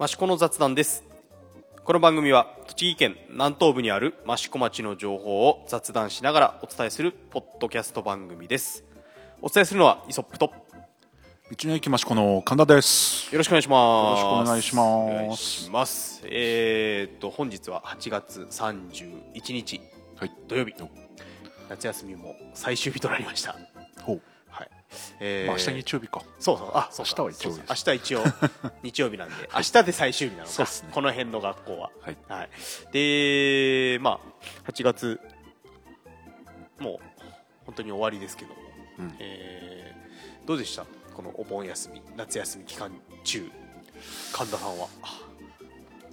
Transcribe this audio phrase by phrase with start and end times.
[0.00, 1.02] 益子の雑談です。
[1.82, 8.84] この番組は栃木県南東部にある益子町の情報を雑談しながらお伝えするポッドキャスト番組です。
[9.42, 10.52] お伝えするのはイソップと。
[11.50, 13.34] 道の駅益子の神田です。
[13.34, 14.20] よろしくお願いします。
[14.20, 14.86] よろしくお願いします。
[14.86, 19.80] お願いしますえー、っと本日は8月31日。
[20.14, 20.32] はい。
[20.46, 20.74] 土曜日。
[21.68, 23.56] 夏休みも最終日となりました。
[24.02, 24.22] ほう。
[24.90, 26.22] はいえーまあ明日日曜日か。
[26.40, 26.70] そうそう。
[26.74, 27.12] あそうか。
[27.22, 28.24] 明日は一応明日一応
[28.82, 29.34] 日曜日なんで。
[29.54, 30.62] 明日で最終日なのか。
[30.62, 30.68] ね。
[30.92, 31.90] この辺の学校は。
[32.00, 32.16] はい。
[32.28, 32.48] はい、
[32.92, 34.20] でま
[34.66, 35.20] あ8月
[36.78, 36.98] もう
[37.66, 38.60] 本当に終わりですけども、
[39.00, 39.16] うん。
[39.18, 40.86] えーどうでした？
[41.14, 42.90] このお盆休み夏休み期間
[43.24, 43.50] 中。
[44.32, 44.88] 神田さんは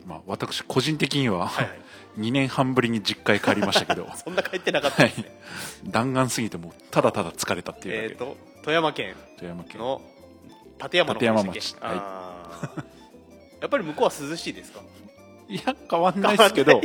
[0.06, 1.80] まあ私個人的にははいはい。
[2.20, 5.38] 2年半ぶりに実家へ帰りましたけど、 そんな帰ってなかったですね、
[5.84, 8.10] 弾丸すぎてもうただただ疲れたっていう。
[8.10, 9.80] えっ、と富山県富山県。
[9.82, 10.02] の
[10.82, 11.76] 立山の立山町。
[11.82, 11.96] はい。
[13.62, 14.80] やっぱり向こうは涼しいですか？
[15.50, 16.82] いや変わんないですけど、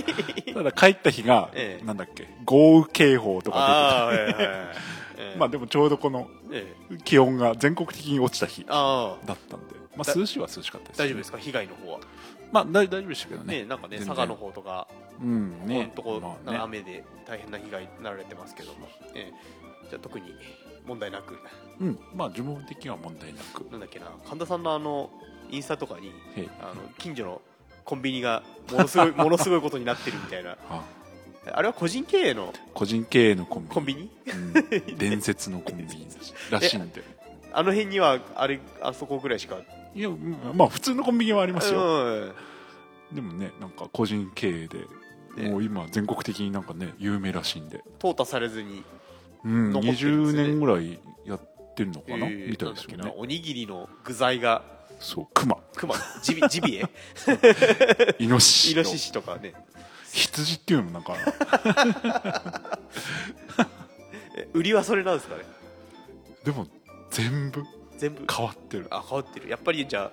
[0.53, 1.87] ただ帰った日がええ。
[1.87, 6.97] なんだっけ豪雨警報とかああはいはいはい、出てて、まあでもちょうどこのええ。
[7.05, 10.99] 気温が全国的に落ちた日だったんで、まあ涼しいは涼しかったです。
[10.99, 11.39] 大丈夫ですか？
[11.39, 12.01] 被害の方は
[12.53, 13.63] まあ大大丈夫でしたけどね。
[13.63, 14.89] ねなんかね佐賀の方とか
[15.21, 15.93] うんここのね。
[15.95, 16.59] とこ、まあね。
[16.59, 19.89] 雨で大変な被害になられてますけども、ええ。
[19.89, 20.35] じゃあ特に
[20.87, 21.39] 問題なく。
[21.81, 21.99] うん。
[22.15, 23.61] まあ自分的には問題なく。
[23.71, 25.11] なんだっけな神田さんのあの
[25.51, 26.13] インスタとかに
[26.61, 27.43] あの近所の
[27.85, 30.57] コンビニがものすごい ものすごいことになってるみたいな。
[30.69, 30.83] あ。
[31.53, 32.53] あれは個人経営の？
[32.75, 33.75] 個人経営のコンビニ？
[33.75, 34.11] コンビニ？
[34.91, 34.99] うん。
[34.99, 36.07] 伝説のコンビニ
[36.51, 37.03] らしいんで。
[37.53, 39.57] あの辺にはあれあそこぐらいしか
[39.95, 40.11] いや
[40.55, 41.81] まあ普通のコンビニはありますよ。
[41.81, 42.33] う
[43.13, 43.15] ん。
[43.15, 44.87] でもねなんか個人経営で
[45.37, 45.51] ね。
[45.51, 47.83] もう今全国的になんかね有名らしいんで。
[47.99, 48.85] 淘汰されずに、
[49.45, 50.43] うん残ってるんです20ね。
[50.49, 51.41] 年ぐらいやっ
[51.75, 52.27] てるのかな？
[52.27, 52.97] ええみたいですよね。
[52.99, 54.63] なんだっけなおにぎりの具材が。
[55.01, 55.57] そう熊。
[55.75, 55.95] 熊。
[56.23, 56.85] ジビ ジビエ？
[58.19, 59.55] イノシシのイノシシとかね。
[60.13, 61.15] 羊っていうのもなんか。
[64.37, 65.43] え売りはそれなんですかね？
[66.45, 66.67] でも
[67.11, 67.65] 全部
[68.01, 68.27] 全部。
[68.31, 68.87] 変わってる。
[68.91, 69.49] あ変わってる。
[69.49, 70.11] やっぱりじゃ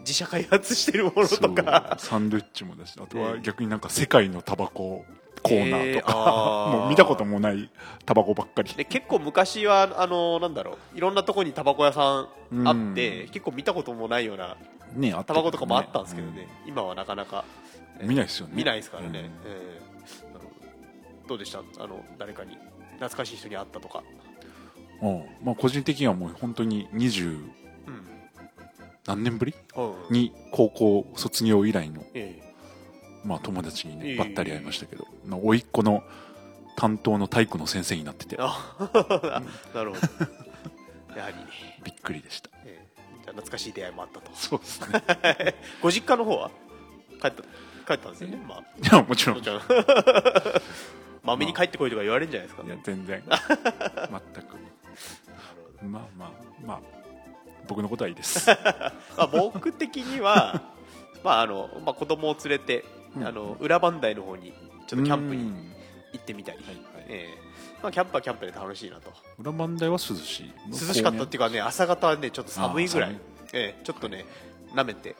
[0.00, 1.96] 自社開発してるものとか。
[1.98, 5.04] サンドイッチもだしあとはええ逆になんか世界のタバコ
[5.42, 7.70] コーナーとか、えー もう見たこともない
[8.04, 8.72] タバコばっかり。
[8.74, 10.98] で結構昔はあのなんだろう。
[10.98, 13.28] いろんなところにタバコ屋さんあって、うん。
[13.30, 14.56] 結構見たこともないような
[14.94, 17.44] ねタバコとかもあったんですけどね、う今はなかなか、
[17.98, 18.52] えー見ないですよね。
[18.56, 19.16] 見ないですからね、うん。
[19.46, 19.82] えー
[21.28, 21.60] どうでした？
[21.82, 22.58] あの誰かに。
[22.96, 24.02] 懐かしい人に会ったとか、
[25.02, 25.24] うん。
[25.44, 27.52] まあ、個人的にはもう本当に20うん。
[29.06, 30.14] 何年ぶりうん。
[30.14, 32.40] に高校卒業以来の、え
[33.24, 34.12] まあ、友達にええ。
[34.12, 36.02] ねばったり会いましたけど、まあ、甥っ子の
[36.76, 38.36] 担当の体育の先生になってて。
[38.36, 39.02] なるほど。
[41.16, 41.36] やはり、
[41.84, 42.48] びっくりでした。
[42.64, 42.92] えー
[43.22, 44.30] じゃあ懐かしい出会いもあったと。
[44.34, 45.54] そうですね。
[45.80, 46.50] ご実家の方は
[47.20, 47.42] 帰った
[47.86, 48.58] 帰ったんですよね、まあ。
[48.58, 48.64] い
[48.96, 49.42] やもちろん。
[51.22, 53.22] まめに帰ってこいとか言われるんじゃないですか、や全然。
[53.28, 53.38] 全
[54.44, 54.56] く
[55.82, 56.30] まあまあ
[56.64, 56.80] まあ
[57.68, 58.48] 僕のことはいいです。
[59.16, 60.62] まあ、僕的には
[61.24, 62.84] まああの、まあ、子供を連れて、
[63.16, 63.26] うん。
[63.26, 64.52] あの裏磐梯の方に
[64.86, 65.72] ちょっとキャンプにうん。
[66.12, 66.84] 行ってみたり、はいはい。
[67.08, 67.52] ええ。
[67.82, 69.12] まあ、キャンプはキャンプで楽しいなと。
[69.38, 70.52] 裏磐梯は涼しい。
[70.68, 73.16] 涼しかったっていうかね朝方はねちょっと寒いぐらい。
[73.52, 74.24] ええちょっとね
[74.74, 75.14] なめて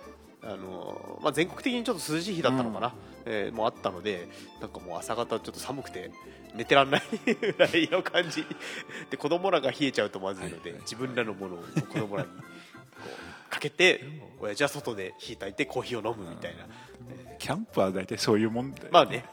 [0.44, 2.92] あのまあ、全国的にちょっと涼しい日だったのかな、
[3.26, 4.28] ええもうあったので
[4.60, 6.10] なんかもう朝方ちょっと寒くて
[6.54, 7.02] 寝てらんない
[7.34, 8.44] ぐらいの感じ。
[9.10, 10.80] で子供らが冷えちゃうとまずいので、はいはい。
[10.82, 11.58] 自分らのものを
[11.88, 12.34] 子供らにこ
[13.48, 14.04] うかけて
[14.40, 16.66] 親父は外で火炊いてコーヒーを飲むみたいな、
[17.38, 19.24] キャンプは大体そういうもんで、まあね。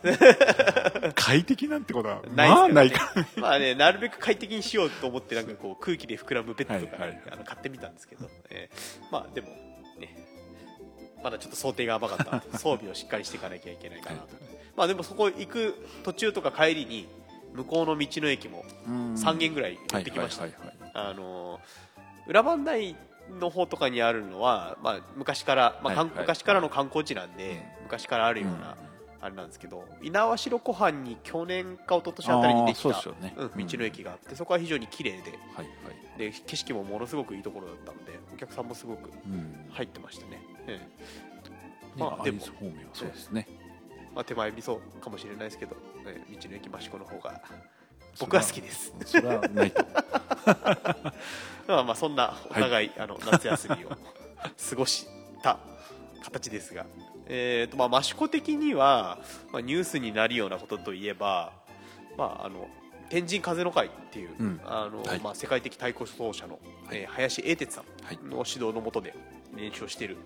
[1.16, 3.14] 快適なんてことはないまあないか。
[3.16, 7.22] ら まあね、なるべく快適にしようと思ってなんかこう空気で膨らむベッドとか、はいはい。
[7.32, 9.12] あの買ってみたんですけど、えー。
[9.12, 9.48] まあでも
[9.98, 10.28] ね。
[11.24, 14.36] まだちょっと想定が甘かった装備をしっかりしていかなきゃいけないかなと、
[14.80, 17.06] まあでもそこ行く途中とか帰りに
[17.54, 20.46] 向こうの道の駅も3軒ぐらい行ってきました、
[22.26, 22.96] 裏磐梯
[23.42, 28.78] の方とかにあるのは、まあ、昔から、まあ昔からの観光地なんで、昔からあるような、
[29.20, 33.14] あれなんですけど猪苗代湖畔に去年か一昨年あたりにできた道
[33.56, 35.38] の駅があってそこは非常に綺麗で
[36.18, 39.70] で景色もものすごくいいところだったのでお客さんもすごくうん。
[39.72, 41.20] 入ってましたね、ええ
[41.98, 43.46] まあでも方面はそうですね
[44.20, 47.42] まあ、手前味噌かもしれないですけど、ええ道の駅益子の方が
[48.20, 48.94] 僕は好きです。
[49.06, 49.82] それはないと
[51.70, 55.08] まあまあそんなお互い、あの夏休みを過ごし
[55.42, 55.58] た
[56.22, 56.86] 形ですが、
[57.28, 59.20] えーとまあ、益子的には、
[59.54, 61.54] まあ、ニュースになるようなことといえば、
[62.18, 62.68] まあ、あの
[63.10, 64.62] 天神風の会っていう、うん。
[64.66, 65.20] あのはい。
[65.22, 66.98] まあ、世界的太鼓奏者の、はい。
[66.98, 68.18] えー林英哲さはい。
[68.18, 69.16] んの指導のもとで
[69.56, 70.18] 練習をしている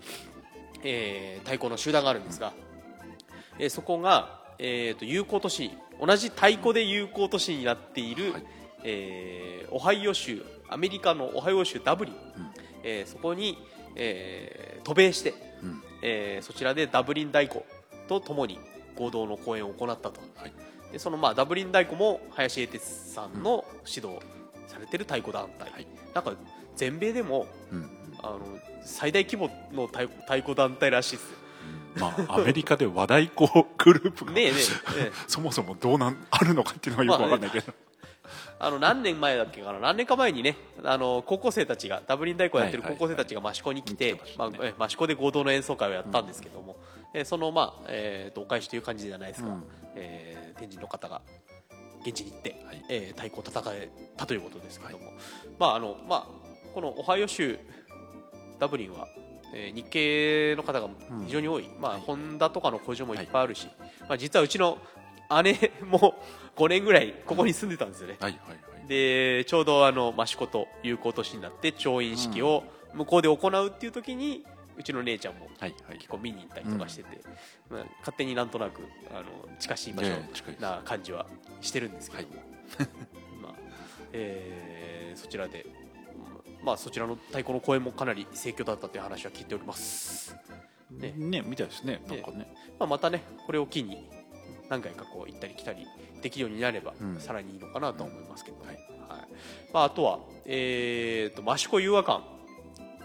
[0.82, 2.52] えー太鼓の集団があるんですが、
[3.58, 5.70] えーそこが、えー、と友好都市
[6.00, 8.42] 同じ太鼓で友好都市になっている、はい。
[8.84, 12.20] えーオハイオ州アメリカのオハイオ州ダブリン、うん。
[12.82, 13.58] えーそこに、
[13.96, 15.82] えー渡米して、うん。
[16.02, 17.60] えーそちらでダブリン太鼓
[18.08, 18.58] とともに
[18.96, 20.20] 合同の公演を行ったと。
[20.36, 20.52] はい。
[20.92, 24.20] でそのまあダブリン太鼓も林英哲さんの指導
[24.66, 25.86] されてる太鼓団体、はい。
[26.14, 26.32] なんか
[26.76, 27.90] 全米でもうん。
[28.22, 28.40] あの
[28.82, 31.38] 最大規模の太太鼓団体らしいですよ
[31.96, 34.32] まあアメリカで和太鼓グループが。
[34.32, 35.12] ねえねえねえ。
[35.26, 37.72] そもそもどうなんあるのかっていうのはよくわかんないけど、
[38.58, 39.78] あの何年前だっけかな。
[39.78, 44.20] 何年か前にねあの高校生たちがダブリン太鼓をやってるはいはい高校生たちが益子に来て
[44.80, 46.76] 益子で合同の演奏会をやったんですけども、
[47.12, 49.64] えーそのまあ、えーとお返しという感じじゃないですが、うん。
[49.94, 51.20] えー天神の方が
[52.06, 52.84] 現地に行って、はい。
[52.88, 55.12] えー太鼓を叩かれたということですけども、
[55.58, 56.26] まああのまあ、
[56.74, 57.58] このオハイオ州
[58.58, 59.08] ダブリンは、
[59.54, 60.88] えー日系の方が
[61.26, 62.00] 非常に多い、まあはい。
[62.00, 63.68] ホンダとかの工場もいっぱいあるし、
[64.08, 64.78] まあ、実はうちの
[65.42, 66.14] 姉も
[66.56, 68.54] 5年ぐらいここに住んでたんですよね、はいはいは
[68.84, 68.88] い。
[68.88, 74.44] でちょうどあの益子と友好都市になって調印式を向こうで行うっていう時に
[74.76, 75.98] うちの姉ちゃんもはいはい。
[75.98, 77.20] 結構見に行ったりとかしてて、
[77.70, 79.24] まあ、勝手になんとなくあの
[79.58, 80.10] 近しい場所
[80.60, 81.26] な感じは
[81.60, 82.34] してるんですけども、
[83.40, 83.54] まあ
[84.12, 85.64] えーそちらで、
[86.64, 90.34] まあ、そちらの太鼓の公演もかなり盛況だったという話は聞いております、
[90.90, 92.52] ねねみたいですねなんかね。
[92.78, 94.08] まあ、またねこれを機に
[94.68, 95.86] 何回かこう行ったり来たり
[96.22, 97.20] できるようになれば、うん。
[97.20, 98.76] さらにいいのかなとは思いますけど、はい。
[98.76, 98.78] はい。
[99.72, 102.22] まあ、あとは、えー、と益子融和館、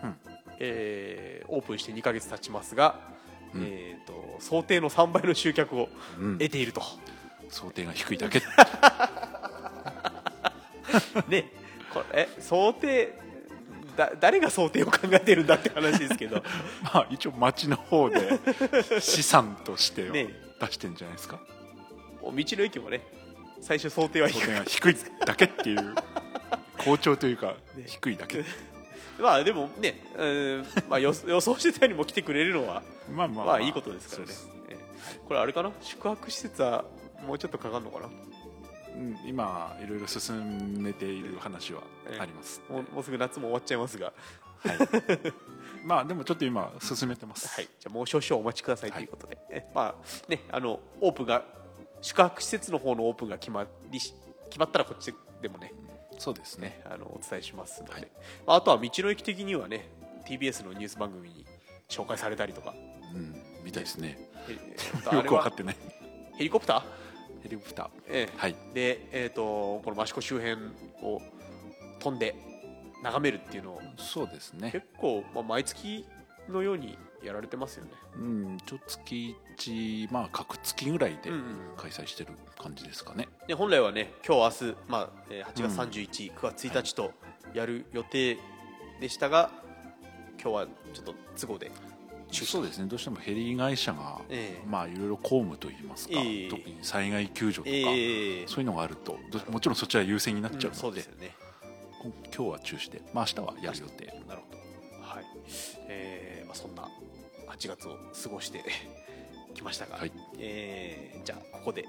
[0.04, 0.16] うん。
[0.60, 3.00] えーオープンして2ヶ月経ちますが、
[3.54, 3.64] うん。
[3.64, 5.90] えー、と想定の3倍の集客を
[6.20, 6.38] うん。
[6.38, 6.82] 得ていると、
[7.50, 8.42] 想定が低いだけ。
[11.28, 11.52] ね。
[11.94, 13.14] これえ想定
[14.00, 16.42] だ誰が想定を考えてるんだって話ですけど。
[16.84, 18.40] まあ一応町の方で
[19.01, 20.10] 資産として
[20.60, 21.40] 出してんじゃないですか？
[22.22, 23.01] 道の駅もね
[23.62, 24.63] 最初想定は低い。
[24.66, 25.94] 低いだけっていう
[26.80, 27.84] 好調というかね。
[27.88, 28.44] 低いだけ。
[29.19, 32.81] まあでもね、うんまあ、予予想してたよりも来てくれるのは
[33.13, 34.34] まあまあまあいいことですからね。
[35.28, 35.72] これあれかな？
[35.81, 36.86] 宿泊施設は
[37.28, 38.06] もうちょっとかかるのかな？
[38.06, 38.29] うん
[39.25, 41.81] 今いろいろ進めている話は
[42.19, 44.13] あります、もうもうすぐ夏も終わっちゃいますが。
[44.60, 44.78] はい、
[45.86, 47.48] まあでもちょっと今進めてます。
[47.48, 47.66] はい。
[47.66, 51.44] じゃあもう少々お待ちくださいということで、えまあねあのオープンが
[52.01, 54.13] 宿泊施設の方のオープンが決まりし
[54.46, 55.74] 決まったらこっちでもね
[56.18, 56.69] そうですね。
[56.69, 58.07] ねあのお伝えしますので、はい。
[58.45, 59.90] まあ、あとは道の駅的にはね
[60.25, 61.45] TBS のニュース番組に
[61.88, 62.74] 紹介されたりとか。
[63.13, 63.42] うん。
[63.63, 64.18] みたいですね。
[64.50, 64.57] え
[65.12, 65.78] え よく分かってない。
[66.38, 66.84] ヘリコプター？
[67.44, 67.90] ヘリコプター。
[68.08, 68.38] ええ。
[68.38, 68.56] はい。
[68.74, 70.58] で、えー、とこの益子周辺
[71.02, 71.22] を
[72.00, 72.36] 飛んで
[73.04, 73.82] 眺めるっていうのを。
[73.98, 74.72] そうですね。
[74.72, 76.06] 結構、まあ、毎月
[76.50, 77.92] のようにやられてますよね。
[78.16, 81.44] うんちょっと月1まあ各月ぐらいでうんうん
[81.78, 87.14] 開催してる感じですかね、で本来はね今日明日、まあえー8月31、9月1日と
[87.54, 88.38] やる予定
[89.00, 89.52] でしたが、
[90.42, 91.72] 今日はちょっと都合で
[92.31, 92.88] そうですね。
[92.88, 94.68] どうしてもヘリ会社が、ええ。
[94.68, 96.50] まあいろいろ公務といいますか、ええ。
[96.50, 98.48] 特に災害救助とか、ええ。
[98.48, 101.36] そういうのがあるとどもちろんそちら優先になっちゃうので,、うですよね。
[102.02, 104.06] 今今日は中止で、まあ明日はやる予定。
[104.28, 104.58] なるほど。
[105.02, 105.26] はい。
[105.88, 106.90] えーまあそんな
[107.48, 108.64] 8月を過ごして
[109.54, 110.12] きましたが、はい。
[110.38, 111.86] えーじゃあここで、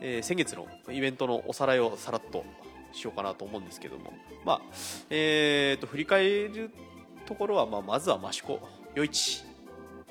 [0.00, 2.44] えー先月のイベントのおさらいをさらっと
[2.92, 4.12] しようかなと思うんですけども、
[4.44, 4.60] まあ
[5.10, 6.70] えー、と振り返る
[7.26, 8.60] ところは、まあ、まずは益子
[8.96, 9.44] 余市、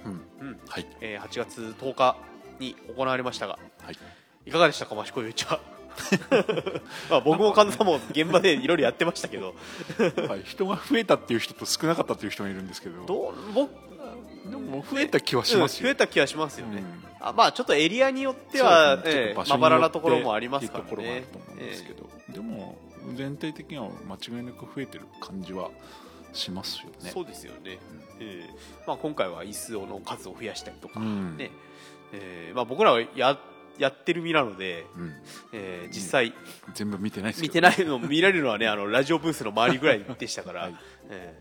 [0.05, 0.47] うん。
[0.47, 0.59] うん。
[0.67, 0.85] はい。
[1.01, 2.17] えー8月10日
[2.59, 3.97] に行われましたがはい。
[4.45, 4.95] いかがでしたか？
[4.95, 5.59] 益子余市は。
[7.09, 9.55] まあ僕も神田さんも現場でいろいろやってましたけど。
[10.27, 13.05] はい、人が増えたっていう人と少なかったっていう人がいるんですけど。
[13.05, 13.71] どう僕
[14.49, 17.03] でも増えた気はしますうん増よ、えた気はしますよね、うん。
[17.21, 22.77] あまあちょっとエリアによっては、ねええちょっと場所まばらなところもありますからっていうところもあねると思うんですけど、でも
[23.15, 25.69] 全体的には間違いなく増えてる感じは
[26.33, 27.11] しますよね。
[27.11, 27.79] そうですよね、
[28.19, 28.49] ええ
[28.85, 31.37] まあ、今回は椅子の数を増やしたりとか、うん。
[31.37, 31.51] ね。
[32.11, 33.39] ええまあ、僕らはや
[33.79, 35.09] やってる身なので、うん、
[35.51, 36.33] ええ実際
[36.75, 37.67] 全部見てないですけど。
[37.67, 40.75] 見てないの見られるのはね あのラジオブースの周りぐらいでしたから、はい。
[41.09, 41.35] え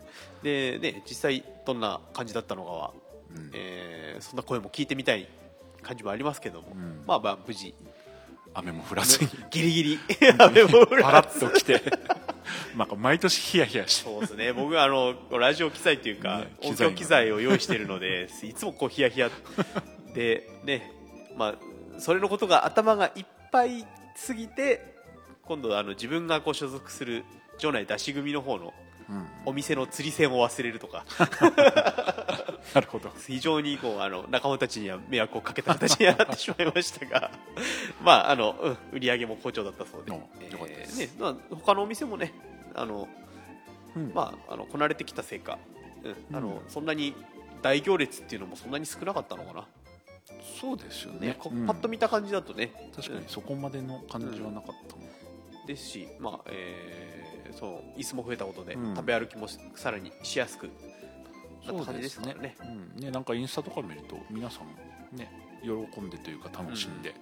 [0.45, 2.95] えでね実際どんな感じだったのかは、
[3.35, 3.51] うん。
[3.53, 5.29] ええそんな声も聞いてみたい
[5.83, 7.03] 感じもありますけども、うん。
[7.07, 7.75] まあまあ無事
[8.55, 9.31] 雨も降らずに。
[9.51, 9.99] ギリギリ。
[10.39, 11.83] 雨も降らずパラッと来て。
[12.77, 14.05] なんか毎年ヒヤヒヤして。
[14.05, 14.53] そうですね。
[14.53, 19.31] 僕はあのラジオ機材というか、ね音響機材を用意しているのでいつもこうヒヤヒヤ
[20.15, 20.93] でね
[21.37, 21.55] まあ
[21.99, 24.95] それのことが頭がいっぱいすぎて
[25.45, 27.25] 今度あの自分がこう所属する
[27.59, 28.73] 場内出し組の方の
[29.11, 29.27] うん。
[29.47, 31.05] お店の釣り銭を忘れるとか
[32.75, 33.11] なるほど。
[33.27, 37.31] 非常にこうあの仲間たちには迷惑をかけた形になってしまいましたが
[38.03, 40.99] まああの、うん、売り上げも好調だったそうで、かったです。
[40.99, 42.33] ねまあ、他のお店もね
[42.75, 43.09] あの、
[43.97, 44.13] うん。
[44.15, 45.59] まあ、あのこなれてきたせいか、
[46.03, 46.37] うん。
[46.37, 47.15] あのうんそんなに
[47.63, 49.67] 大行列っていうのもそんなに少なかったのかな、
[50.61, 51.37] そうですよね。
[51.39, 51.67] こねうん。
[51.67, 52.91] パッと見た感じだとね。
[52.95, 55.67] 確かにそこまでの感じはなかったもん。
[55.67, 58.97] ですし、まあえーそう椅子も増えたことで、うん。
[58.97, 60.71] 食べ歩きもさらにしやすく
[61.67, 62.57] なった感じですからね。
[62.97, 63.03] うん。
[63.03, 65.31] ねなんかインスタとか見ると皆さんね
[65.63, 67.15] 喜んでというか楽しんで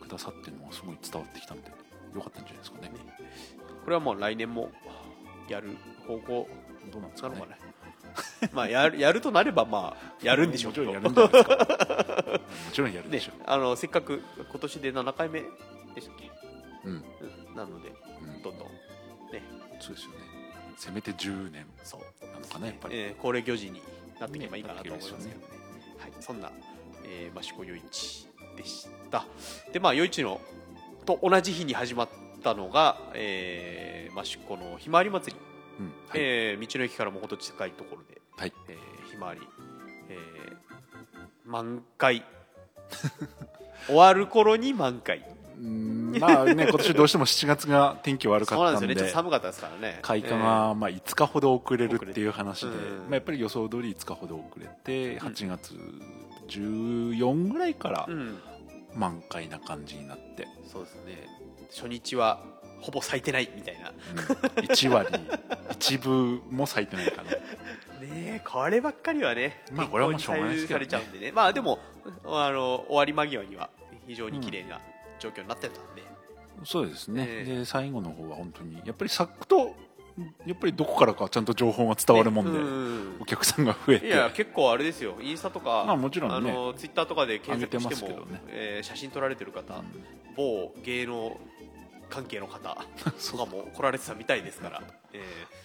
[0.00, 1.70] くださってるのがすごい伝わってきたので
[2.14, 2.90] よかったんじゃないですかね。
[3.84, 4.70] これはもう来年も
[5.48, 6.48] やる方向
[6.92, 7.36] どうなんですかね。
[8.52, 10.92] まあやるやるとなればまあやるんでしょうけど。
[10.92, 12.40] もちろんやるんじゃないですか。
[12.66, 16.30] もちろんやるでねしょう、あのせっかく今年で7回目でしたっけ、
[16.84, 16.92] うん。
[16.92, 17.54] うん。
[17.56, 18.42] なのでうん。
[18.42, 18.68] どんどん
[19.32, 19.42] ね。
[19.80, 20.31] そうですよね
[20.82, 22.26] せめて10年そう。
[22.26, 23.80] なのかなやっぱり、えー恒例行事に
[24.18, 25.24] なっていけばいいかなと思いますけどね。
[25.26, 25.36] ね。
[25.98, 26.50] はい、そんな、
[27.04, 29.24] えー、益子夜市でした。
[29.72, 30.40] でまあ夜市の
[31.06, 32.08] と同じ日に始まっ
[32.42, 35.40] たのが、えー、益子のひまわり祭り、
[35.78, 38.52] うんはい、えー道の駅からもほど近いところで、はい。
[38.68, 39.40] えーひまわり、
[40.08, 40.56] えー
[41.46, 42.24] 満開。
[43.86, 45.24] 終わる頃に満開
[45.62, 49.12] うんまあね今年どうしても7月が天気悪かそうなんったんでですよね。
[49.12, 50.00] ちょっと寒かったですからね。
[50.02, 52.74] 開花がまあ5日ほど遅れるっていう話で、ま
[53.12, 55.74] あ、やっぱり予想通り5日ほど遅れて8月
[56.48, 58.08] 14ぐらいから
[58.94, 61.28] 満開な感じになって、そうですね。
[61.70, 62.42] 初日は
[62.80, 63.90] ほぼ咲いてないみたいな。
[63.90, 64.66] うん。
[64.66, 65.08] 1割。
[65.70, 67.30] 一部も咲いてないかな。
[68.02, 70.86] ねえこればっかりはね、まあこれはもうしょうがないですけどね。
[70.86, 71.32] 天候に左右されちゃうんでね。
[71.32, 71.78] まあでも
[72.24, 73.70] あの終わり間際には
[74.08, 74.80] 非常に綺麗な
[75.22, 76.02] 状況になってたんで、
[76.64, 77.58] そうですね、ええ。
[77.58, 79.74] で最後の方は本当にやっぱり咲くと
[80.46, 83.16] やっぱりどこからかちゃんと情報が伝わるもんで、ねうん。
[83.20, 84.08] お客さんが増えて。
[84.08, 85.16] いや結構あれですよ。
[85.22, 86.50] インスタとか、まあもちろんね。
[86.50, 88.42] あのツイッターとかで検索してもてね。
[88.48, 89.84] えー写真撮られてる方、うん。
[90.36, 91.40] 某芸能
[92.10, 92.76] 関係の方
[93.30, 95.61] とかも来られてたみたいですから、えー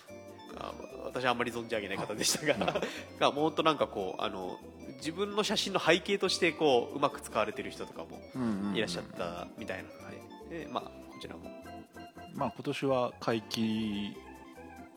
[0.60, 0.74] あ
[1.06, 2.82] 私はあんまり存じ上げない方でしたが
[3.20, 4.58] がもうほんとなんかこうあの
[4.98, 8.20] 自分の写真の背景としてこううまく使われてる人とかも
[8.76, 10.18] いらっしゃったみたいなので、
[10.52, 11.50] えーまあこちらも。
[12.34, 14.16] まあ今年は会期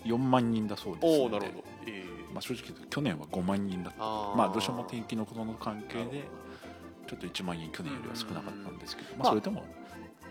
[0.04, 3.98] 4万人だそうですのでおおなるほど、えーまあ、正直去年は5万人だった。
[4.00, 6.28] まあどうしても天気のことの関係で
[7.06, 9.64] ちょっと1万人去年よりは少なかったんですけど、んまあそれでも、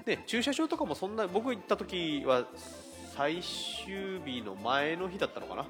[0.06, 2.46] で駐車場とかもそんな僕行った時は
[3.20, 5.66] 最終日の前の日だったのかな、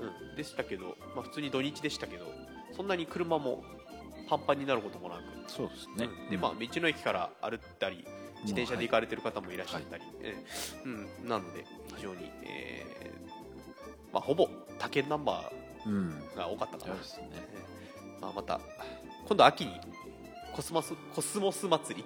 [0.00, 2.24] うん、でしたけど、まあ、普通に土日でしたけど
[2.74, 3.62] そんなに車も
[4.26, 6.30] パンパンになることもなく、そうですね、うん。
[6.30, 8.06] でまあ、道の駅から歩ったり
[8.40, 14.48] 自転車で行かれてる方もいらっしゃったり、ええうん、なので非常に、えーまあ、ほぼ
[14.78, 15.52] 他県ナンバ
[15.84, 16.22] うん。
[16.34, 17.28] ーが多かったかな、そうですね。
[17.34, 17.48] え
[18.18, 18.58] えまあ、また
[19.26, 19.72] 今度秋に
[20.54, 22.04] コスモスコスモス祭り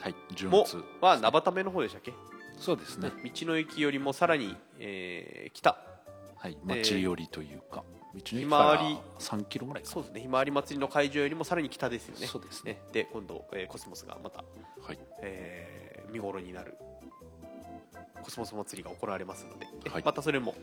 [0.00, 0.14] はい。
[0.34, 2.12] 10も月は名畑目の方でしたっけ？
[2.60, 3.10] そうですね。
[3.24, 5.76] 道の駅よりもさらに、えー北。
[6.36, 7.84] はい町寄りというか、道
[8.14, 8.98] の駅ひからまわり。
[9.18, 10.20] 3キロぐらいかそうですね。
[10.20, 12.26] ひまわり祭りの会場よりもさらに北ですよね。
[12.26, 12.72] そうですね。
[12.72, 12.80] ね。
[12.92, 14.44] で今度、えーコスモスがまた、
[14.82, 14.98] はい。
[15.22, 16.74] えー見頃になる
[18.22, 20.02] コスモス祭りが行われますので、はい。
[20.04, 20.54] またそれも、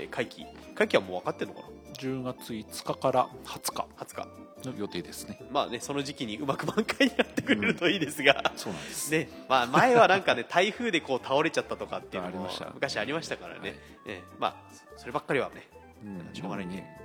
[0.00, 1.68] えー会期会期はもう分かってるのか
[2.02, 4.42] 10月5日から20日な20日。
[4.64, 5.40] の予定ですね。
[5.50, 12.70] まあねその時期にうまく満開になってくれるといいですが、そうなんです、ねまあ、前はなんかね台風でこう倒れちゃったとかっていうのもありました。
[12.72, 13.74] 昔ありましたからね、はい。
[14.06, 15.68] えーまあそればっかりはね
[16.04, 16.34] うん。
[16.34, 16.96] しょうがないね。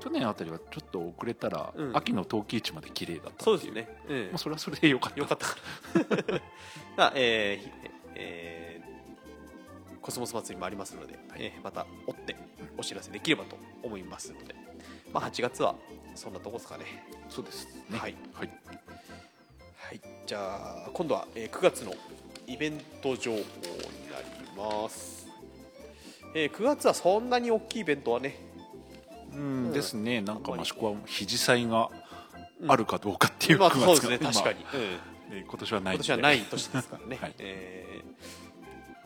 [0.00, 1.96] 去年あたりはちょっと遅れたら、うん。
[1.96, 4.18] 秋の陶器市まで綺麗だったそうですね、うん。
[4.26, 5.18] まあ、それはそれでよかった。
[5.20, 5.56] よかったか
[6.32, 6.40] ら。
[6.96, 7.70] まあえーひ
[8.16, 8.67] えー
[10.08, 12.34] コスモス祭りもありますので、えーまた追って
[12.78, 14.54] お知らせできればと思いますので、
[15.12, 15.74] まあ、8月は
[16.14, 16.84] そんなとこですかね。
[17.28, 18.16] そうですはい。
[18.32, 18.50] はい、
[19.76, 20.00] はい。
[20.26, 21.92] じゃあ今度は、えー9月の
[22.46, 23.46] イベント情報にな
[24.22, 25.28] ります、
[26.34, 28.38] えー9月はそんなに大きいイベントはね
[29.34, 30.22] うんですね。
[30.22, 31.90] なんか益子は肘祭が
[32.66, 34.18] あるかどうかっていうまあ9そうですね。
[34.22, 34.76] 今確かに、う
[35.34, 35.36] ん。
[35.36, 37.34] ね今年はない今年はない年ですからね、 はい。
[37.40, 38.47] えー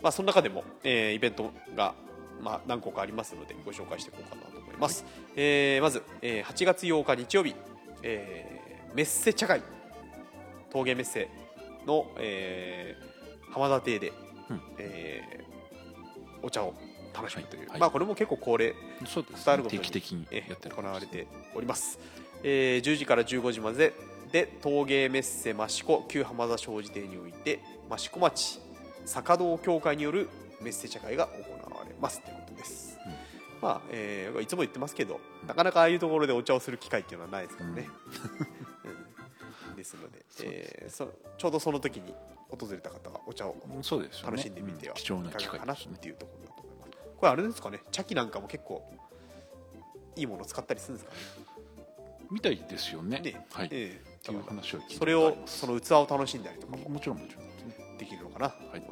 [0.03, 1.95] まあ、その中でも、えーイベントが、
[2.41, 5.05] まあ、何個かありますのでご紹介していこうかなと思います、
[5.37, 7.55] えーまず、えー8月8日日曜日、
[8.03, 9.63] えーメッセ茶会。
[10.71, 11.29] 陶芸メッセ
[11.87, 14.13] の、えー浜田邸で、
[14.51, 14.61] うん。
[14.79, 15.43] えー
[16.45, 16.75] お茶を
[17.15, 17.81] 楽しむという、はい。
[17.81, 18.75] まあ、これも結構恒例
[19.07, 19.63] そうですね。
[19.69, 21.99] 定期的にえやってる行われております、
[22.43, 23.93] えー10時から15時まで
[24.33, 27.61] で陶芸メッセ益子旧浜田商事邸において
[27.95, 28.61] 益子町
[29.05, 30.29] 坂道協会による
[30.61, 32.99] メッセ茶会が行われますということです、
[33.61, 37.89] まあえーいつも言ってますけどなかなかああいうところでお茶をする機会っていうのはないですからね、
[39.71, 39.77] うん。
[39.77, 42.15] ですのでえーそちょうどその時に
[42.49, 43.57] 訪れた方はお茶を
[44.25, 46.93] 楽しんでみてはうん貴重ない機かがかなっていうところだと思います。
[47.17, 47.81] これあれですかね。
[47.91, 48.83] 茶器なんかも結構
[50.17, 51.19] いいものを使ったりするんですかね。
[52.31, 53.21] みたいですよね。
[53.21, 53.47] ね。
[53.53, 54.13] はい、ええ。
[54.19, 57.97] っていう話を聞いたそれをその器を楽しんだりとかももちろんもちろんですね。
[57.99, 58.51] できるのかな。
[58.51, 58.92] とはい思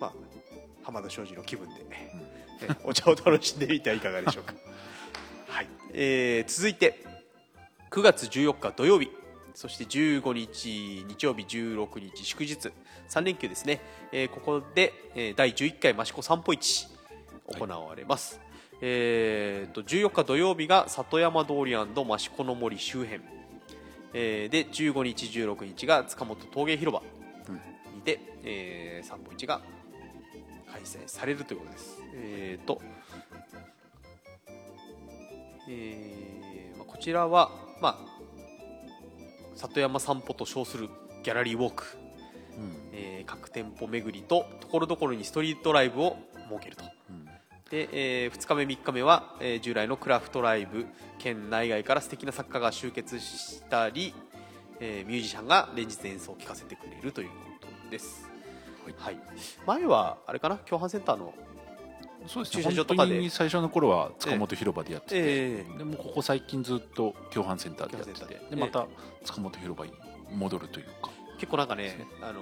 [0.00, 0.12] まあ
[0.82, 2.28] 浜田庄司の気分で、ね
[2.82, 4.54] お茶を楽しんでみてはいかがでしょうか。
[5.46, 7.04] はい、えー続いて
[7.90, 9.10] 9月14日土曜日。
[9.54, 12.70] そして15日日曜日16日祝日。
[13.08, 13.80] 3連休ですね、
[14.12, 16.86] えーここで、えー第11回益子散歩市
[17.46, 18.40] 行われます、
[18.80, 23.22] えーと14日土曜日が里山通り益子の森周辺、
[24.12, 27.02] えーで15日16日が塚本陶芸広場
[27.94, 29.60] にて、えー、散歩市が
[30.72, 32.02] 開催されるということです。
[32.14, 32.80] えーと、
[35.68, 37.98] えーまあ、こちらは、まあ、
[39.56, 40.88] 里山散歩と称する
[41.22, 41.84] ギャラリーウォーク、
[42.56, 46.16] うんえー各店舗巡りとところどころにストリートライブを
[46.48, 46.84] 設けると。
[47.10, 47.24] うん
[47.70, 50.86] で、え2日目3日目は、えー従来のクラフトライブ
[51.18, 54.14] 県内外から素敵な作家が集結したり、
[54.80, 58.26] えーミュージシャンが連日演奏を聴かせてくれるということです、
[58.96, 59.18] はい。
[59.66, 60.56] 前はあれかな？
[60.56, 61.34] 共販センターの
[62.26, 63.30] そうです駐ね車場とかで。
[63.30, 68.34] 最初の頃は塚本広場でやってて、えでもここ最近ずっと共販センターでやってて。
[68.34, 68.86] ででまた
[69.24, 69.92] 塚本広場に
[70.32, 71.10] 戻るというか。
[71.38, 72.06] 結構なんかねね。
[72.20, 72.40] あの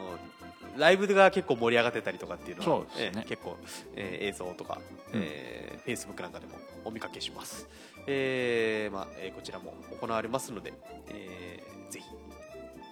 [0.79, 2.87] ライブが結構盛り上がってたりとかっていうのはね。
[2.99, 3.57] えー結構、
[3.95, 4.81] えー映像とか、
[5.13, 5.21] うん。
[5.23, 6.53] えー、Facebook なんかでも
[6.85, 7.69] お見かけします、
[8.07, 10.73] えーまあえーこちらも行われますので、
[11.09, 12.07] えーぜひ。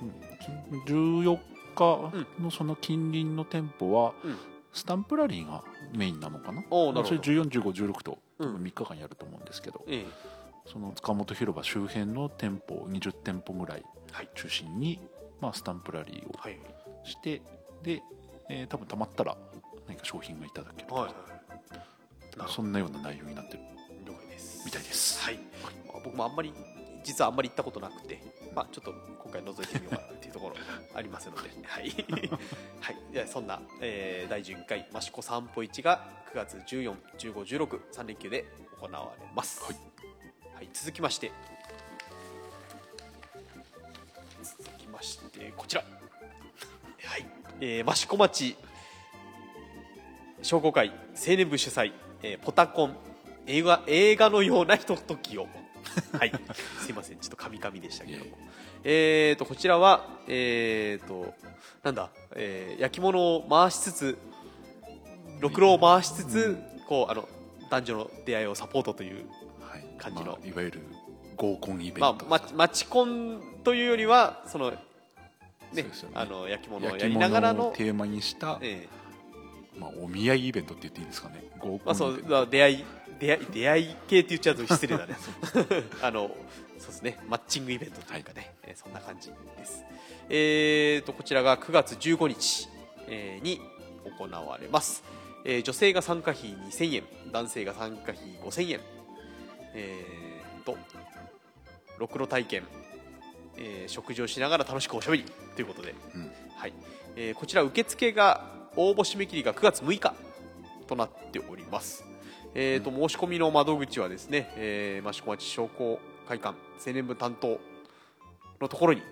[0.02, 1.24] うん。
[1.24, 1.38] 14
[1.74, 4.36] 日のその近隣の店舗は、うん。
[4.72, 5.62] スタンプラリーが
[5.92, 6.62] メインなのかな？
[6.70, 8.56] それ141516とうん。
[8.56, 10.06] 3日間やると思うんですけど、えー
[10.66, 14.28] その塚本広場周辺の店舗20店舗ぐらいはい。
[14.34, 14.98] 中心に、
[15.38, 16.58] まあ、スタンプラリーをはい。
[17.04, 17.42] して
[17.82, 18.02] で、
[18.48, 19.36] えー多分たまったら
[19.86, 23.60] 何か商品がいただけるとか、そんなような内容になってる
[24.64, 25.20] みたいです。
[25.22, 25.68] はい、ま
[25.98, 26.52] あ僕もあんまり
[27.04, 28.20] 実はあんまり行ったことなくて、
[28.54, 30.56] まあ、ちょっと今回覗いてみようかなっていうところ
[30.94, 31.90] ありますので、 はい、
[32.80, 38.46] はい、ではそんな、えー第11回益子散歩市が9月14、15、16、3連休で
[38.80, 39.62] 行われます。
[39.62, 39.76] はい。
[40.56, 41.30] はい、続きまして、
[44.42, 45.82] 続きましてこちら、
[47.04, 47.26] はい、
[47.60, 48.56] えー益子町
[50.42, 52.96] 商工会青年部主催、えーポタコン
[53.46, 55.46] 映画映画のようなひとときを
[56.18, 56.32] はい。
[56.80, 57.18] すいません。
[57.18, 58.24] ちょっとカミカミでしたけども。
[58.24, 58.28] い
[58.84, 61.32] えーとこちらはえーと
[61.82, 64.18] なんだ、えー焼き物を回しつつ
[65.40, 67.28] ろくろを回しつつ、こうあの
[67.70, 69.26] 男女の出会いをサポートという
[69.60, 69.84] はい。
[69.98, 70.32] 感じの。
[70.32, 70.80] まあいわゆる
[71.36, 74.78] 合コンイベンまあト、まマチコンというよりはそのね
[75.72, 76.14] そうですよね。
[76.16, 78.86] あの焼き物を焼きやりながらの物を、テーマにした、え
[79.76, 81.42] まあ、お見合いイベントって言っていいんですかね。
[81.58, 82.84] 合コンイベント、まあ、そうまあ出会い
[83.24, 85.16] 出会い出会い系って言っちゃうと失礼だね。
[86.02, 86.28] あの
[86.78, 87.18] そうですね。
[87.28, 89.82] マッチングイベントというかね、えーそんな感じです。
[90.28, 92.68] えー、とこちらが9月15日、
[93.08, 93.60] えーに
[94.18, 95.02] 行われます、
[95.44, 98.80] えー女性が参加費2000円男性が参加費5000円。
[99.74, 100.76] えー、と
[101.98, 102.64] ろくろ体験、
[103.56, 105.24] えー食事をしながら楽しくおしゃべり。
[105.56, 105.94] ということで。
[106.14, 106.32] うん。
[106.56, 106.72] はい。
[107.16, 110.14] えーこちら受付が応募締め切りが9月6日
[110.86, 112.04] となっております、
[112.54, 117.58] えーと申し込みの窓口はですね、えー、益子町商工会館青年部担当
[118.60, 119.02] のところに、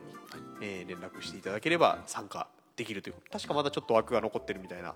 [0.61, 4.95] えー連絡していただければ参加できるという確かまだちょっと枠が残ってるみたいな、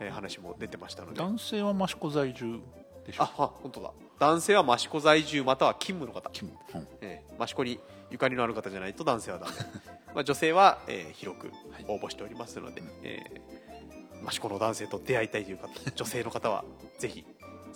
[0.00, 1.18] えー話も出てましたので。
[1.18, 2.60] 男性は益子在住
[3.06, 3.90] でしょああ本当だ。
[4.18, 6.28] 男性は益子在住または勤務の方。
[6.30, 6.88] キムうん。
[7.00, 9.52] えー益子にゆかりのある方じゃないと男性はダメ。
[10.14, 11.50] まあ女性は、えー広く
[11.88, 16.64] 応募しておりますので、えー益子の男性と出会いたいという方女性の方は
[16.98, 17.24] ぜひ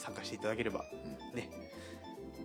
[0.02, 0.84] 参加していただければ、
[1.34, 1.48] ね。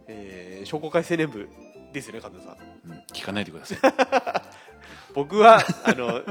[0.07, 1.47] えー商工会青年部
[1.93, 2.91] ですよね神田さん。
[2.91, 3.03] うん。
[3.13, 3.79] 聞かないでください。
[5.13, 6.21] 僕はあの、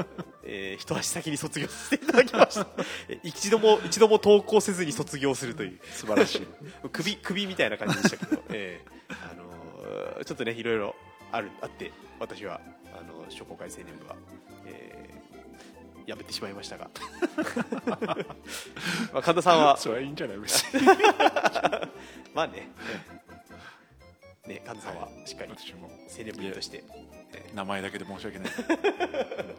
[0.43, 2.67] えー一足先に卒業させていただきました。
[3.09, 6.47] え一度も一度も登校せずに卒業するという素晴らしい。
[6.91, 10.95] 首首みたいな感じでしたけど、えーあのーちょっとねいろいろ
[11.31, 12.59] あるあって私は
[12.93, 14.15] あの商工会青年部は、
[14.65, 14.86] えー
[16.07, 16.89] 辞めてしまいましたが。
[19.13, 19.77] まあ神田さんは。
[19.77, 20.37] それはいいんじゃない？
[20.37, 20.81] 別に。
[22.33, 22.69] まあね。
[24.47, 24.61] ね。
[24.65, 25.89] 神田さんはしっかり私も。
[26.09, 26.83] 青年部員として、
[27.33, 28.47] え名前だけで申し訳ない。
[28.47, 29.55] ー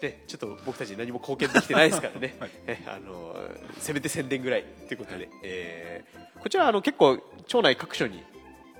[0.00, 2.50] でちょっと僕たちに何も貢献できてないですからね、はい。
[2.66, 8.24] えあのーせめて宣伝ぐらいということで、えーこちらあの結構町内各所に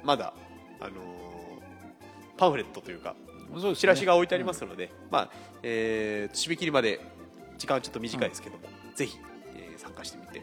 [0.02, 0.32] まだ、
[0.80, 3.14] あのーパンフレットというか
[3.50, 5.30] ねチラシが置いてありますので、まあ
[5.62, 7.00] えー締め切りまで
[7.58, 8.62] 時間はちょっと短いですけども、
[8.94, 9.18] ぜひ、
[9.54, 10.42] えー参加してみて。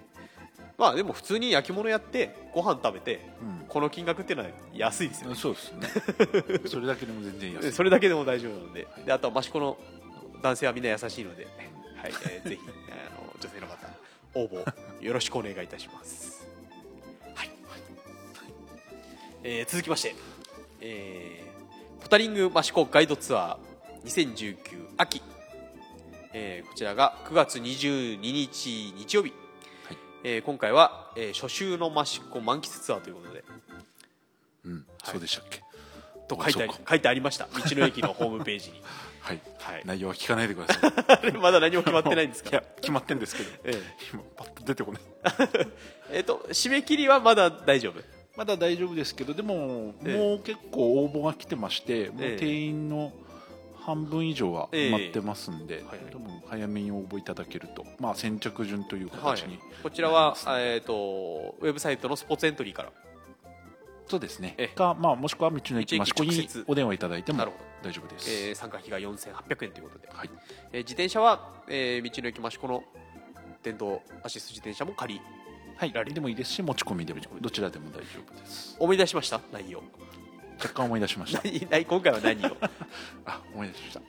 [0.78, 3.66] まあでも普通に焼き物やってご飯食べてうん。
[3.68, 5.36] この金額っていうのは安いですよね。
[5.36, 5.88] そうですね。
[6.70, 7.72] それだけでも全然安い。
[7.72, 9.78] それだけでも大丈夫なのでであとは益子の
[10.44, 13.88] 男性はみんな優しいので、はいえー ぜひあの女性の方
[14.36, 16.48] 応募よろしくお願いいたします、
[17.34, 17.50] はい。
[19.44, 20.16] えー続きまして、
[20.82, 21.57] えー
[22.02, 24.58] ポタリング益子ガイドツアー2019
[24.98, 25.22] 秋、
[26.34, 29.34] えーこちらが9月22日日曜日、
[29.86, 29.98] はい。
[30.24, 33.44] えー今回は、えー初秋の益子満喫ツアーということで。
[34.66, 35.62] うんそうでしたっけ？
[36.28, 37.46] と書いて書いてありました。
[37.46, 38.82] 道の駅のホームページに。
[39.22, 39.42] はい。
[39.60, 39.82] はい。
[39.86, 41.32] 内容は聞かないでください。
[41.40, 42.50] まだ何も決まってないんですか？
[42.52, 43.50] いや決まってんですけど。
[43.66, 43.82] ええ。
[44.14, 45.02] 今パッと出てこない。
[46.12, 48.17] えっと締め切りはまだ大丈夫？
[48.38, 50.18] まだ大丈夫ですけどでも、ええ。
[50.18, 53.12] もう結構応募が来てましてもうええ定員の
[53.76, 55.98] 半分以上は埋まってますんで、はいはい。
[56.12, 62.92] 多分早めに応募いただけると、まあ、先着順というはい形に、こちらはえっとウェブサイトのスポーツエントリーから。
[64.08, 64.56] そうですね。
[64.58, 64.76] ええ。
[64.76, 70.30] か、まあ、もしくは道の駅益子にお電話いただいてもなるほ大丈夫です、えー参加費が4800円ということで、はい。
[70.72, 72.84] えー自転車は、えー道の駅益子の
[73.64, 75.22] 電動アシスト自転車も借り
[75.78, 75.94] はい。
[75.94, 78.76] ラリーでもいいですし持ち込みでもどちらでも大丈夫です。
[78.80, 79.40] 思い出しました？
[79.52, 79.82] 内容。
[80.60, 81.42] 若干思い出しました。
[81.48, 82.58] 何何今回は何を？
[83.26, 84.02] あ思い出しました。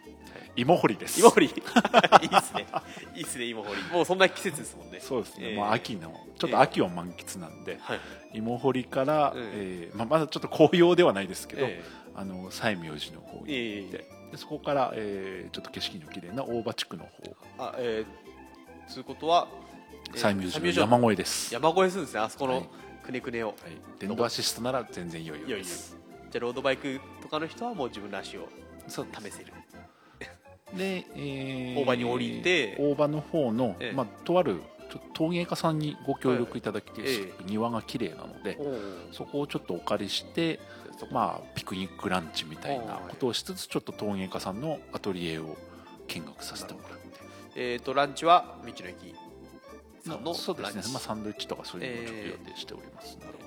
[0.57, 1.20] 芋掘りです。
[1.20, 1.46] 芋掘り。
[1.50, 2.66] いいっすね。
[3.14, 3.83] いいっすね芋掘り。
[3.92, 4.98] もうそんな季節ですもんね。
[5.00, 5.57] そうですね、えー。
[5.57, 8.00] まあ、秋のちょっと秋を満喫なんで、はい。
[8.35, 9.42] 芋掘りから、うん。
[9.54, 11.83] えーまあ、まだちょっと紅葉ではないですけど、え
[12.14, 13.98] あの西明寺の方にえ行って、
[14.33, 17.22] でそこから、えーちょっと景色の綺麗な大場地区の方。
[17.22, 19.67] ーあえーつうことは、えー
[20.14, 22.68] 西明寺の山越えです、山越えするんですねあそこのはい。
[23.05, 23.57] くねくねを、はい、
[23.99, 25.97] 電動アシストなら全然余裕いよいよです。
[26.31, 28.49] じゃあロードバイクとかの人はもう自分の足を
[28.87, 29.53] 試せる。
[30.77, 32.77] で、えー大場に降りて。
[32.79, 33.97] 大場の方の、ええ。
[33.97, 34.61] まあ、とある
[35.14, 38.59] 陶芸家さんにご協力いただきて、はいすごく庭が綺麗なので、
[39.12, 40.61] そこをちょっとお借りして、
[41.11, 45.57] まあ、ピクニックランチみたいなことをしつつちょっと陶芸家さんのアトリエを
[46.09, 46.99] 見学させてもらって。
[47.55, 49.14] えー、とランチは道の駅
[50.16, 50.83] のそうですね。
[50.92, 53.18] まあ、サンドイッチとかそういうのをちょっと予定しております。
[53.18, 53.38] のなる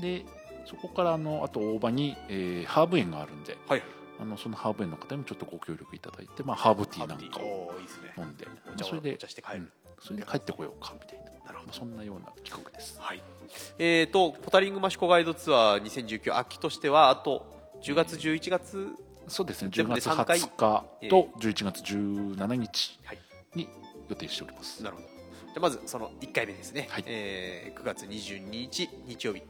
[0.00, 0.26] で、で
[0.66, 3.54] そこからあのあと大場に、えーハーブ園があるんで。
[3.66, 3.82] ほどはい。
[4.20, 8.12] あのそのハーブ園の方にもちょっとご協力いただいて、まあ、ハーブティーなんかをおーいいですね。
[8.18, 8.46] 飲んで。
[8.70, 9.72] お茶をそれでうん。
[9.98, 11.66] それで帰ってこようかみたいな、なるほど。
[11.66, 12.98] まあそんなような企画です。
[13.00, 13.22] はい。
[13.78, 17.46] えー、とポタリングマシコガイドツアー2019秋としてはあと
[17.82, 18.88] 10月11月
[19.26, 19.68] そうですね。
[19.68, 20.38] 10全部で月3回。
[20.38, 23.18] 20日と11月17日はい。
[23.54, 23.68] に
[24.08, 25.08] 予定しております、なるほど
[25.52, 27.04] じゃあまずその1回目ですね、はい。
[27.06, 29.42] えー9月22日日曜日。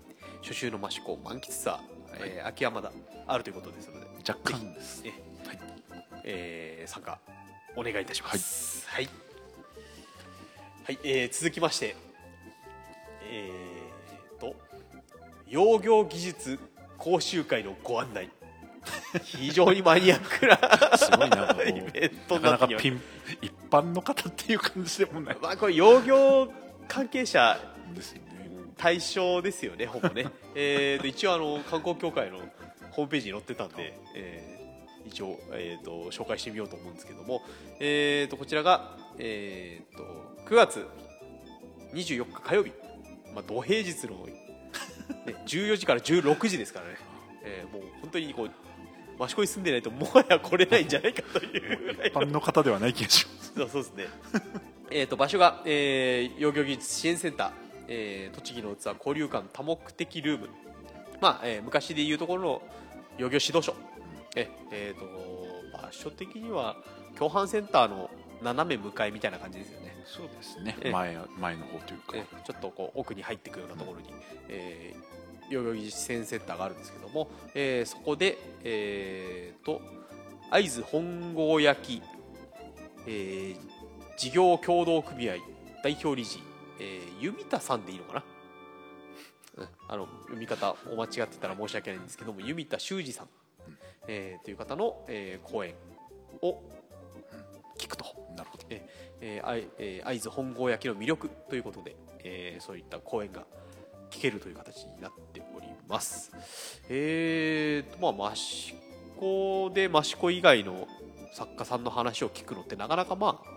[0.42, 1.78] 初秋のマシコ満喫ツアー、
[2.20, 2.90] えー秋はまだ
[3.26, 4.06] あるということですので。
[4.26, 5.02] 若干です。
[5.04, 5.10] え
[5.46, 5.58] はい。
[6.24, 7.18] えー参加
[7.76, 8.88] お願いいたします。
[8.88, 9.08] はい、
[10.84, 10.98] はい。
[11.04, 11.94] えー続きまして
[13.32, 14.56] えー、と
[15.46, 16.58] 養業技術
[16.98, 18.30] 講習会のご案内
[19.24, 23.00] 非常にマニアックなすごいなイベントなかなかピン
[23.42, 25.34] 一般の方っていう感じでもない。
[25.36, 26.52] たまあこれ養業
[26.88, 27.58] 関係者
[27.94, 28.30] ですよね。
[28.76, 30.26] 対象ですよねほぼね。
[30.54, 32.38] えーと一応あの観光協会の
[32.92, 34.60] ホームページに載ってたんで、えー
[35.06, 37.42] 一応、えー、と紹介してみようと思うんですけども、
[37.78, 40.04] えー、とこちらが、えー、と
[40.46, 40.86] 9月
[41.94, 42.72] 24日火曜日、
[43.34, 46.96] まあ、土平日の、ね、14時から16時ですからね、
[47.44, 48.50] えーもう本当にこう
[49.24, 54.04] 益子に住んでないともはや来れないんじゃないかという一般の方ではない気がしますそうそうですね。
[54.90, 57.50] えっと場所が、えー、養魚技術支援センター、
[57.88, 60.48] えー栃木の器交流館多目的ルーム。
[61.20, 62.62] まあ、えー昔でいうところの
[63.18, 63.74] 養魚指導所。
[64.36, 65.30] ええーと
[65.82, 66.76] 場所的には
[67.16, 68.10] 共犯センターの
[68.42, 69.90] 斜め向かいみたいな感じですよね。
[70.06, 74.12] そうですねええ前前の方というかえちょっとこう奥に入っていくようなところに、
[74.48, 75.00] えー、
[75.50, 79.80] 養魚技術支援センターがあるんですけども、えーそこで、えー、と
[80.50, 82.02] 会津本郷焼き、
[83.06, 83.56] えー
[84.16, 85.36] 事業協同組合
[85.82, 86.40] 代表理事、
[86.78, 88.24] えー、弓田さんでいいのかな？
[89.58, 93.28] うんあの読み方を間違ってたら申し訳ないんですけども弓田修二さん、
[94.08, 95.74] えーという方の、えー講演
[96.42, 96.62] を
[97.78, 98.04] 聞くと。
[98.36, 98.88] なるほどえ
[99.20, 103.46] えー会津本郷焼きの魅力ということで、えーそういった講演が
[104.10, 106.32] 聞けるという形になっております。
[106.88, 108.74] えーとまあ益
[109.18, 110.88] 子で益子以外の
[111.32, 113.50] 作家さんの話を聞くのってなかなかまあ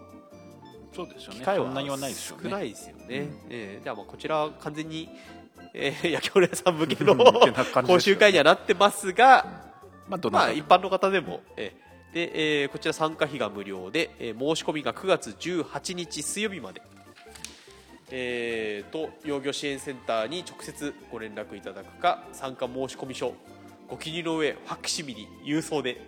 [0.96, 1.40] そうですよね。
[1.40, 2.44] 機会はそんなにはないですよね。
[2.44, 3.04] 少ないですよね。
[3.20, 3.38] うん。
[3.50, 5.10] えーじゃあまあこちらは完全に
[5.74, 9.72] えー、 焼き物屋さん向けの講習会にはなってますが、
[10.08, 16.82] まあまあ、一般の方でも、えーでえーこちら参加費が無料で、えー申し込みが9月18日水曜日まで、
[18.16, 23.34] えーと幼魚支援センターに直接ご連絡いただくか参加申込書
[23.90, 26.00] ご記入の上ファクシミリ郵送で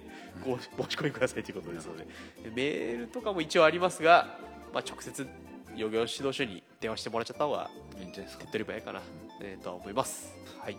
[0.45, 2.09] ご申し込みくださいということですのでで
[2.55, 4.37] メールとかも一応ありますが、
[4.71, 5.27] まあ、直接
[5.75, 9.01] 幼魚指導書に電話してもらっちゃった方がいいんじゃないですか手っ取り早いかな、
[9.41, 10.31] えーとは思います。
[10.59, 10.77] はい。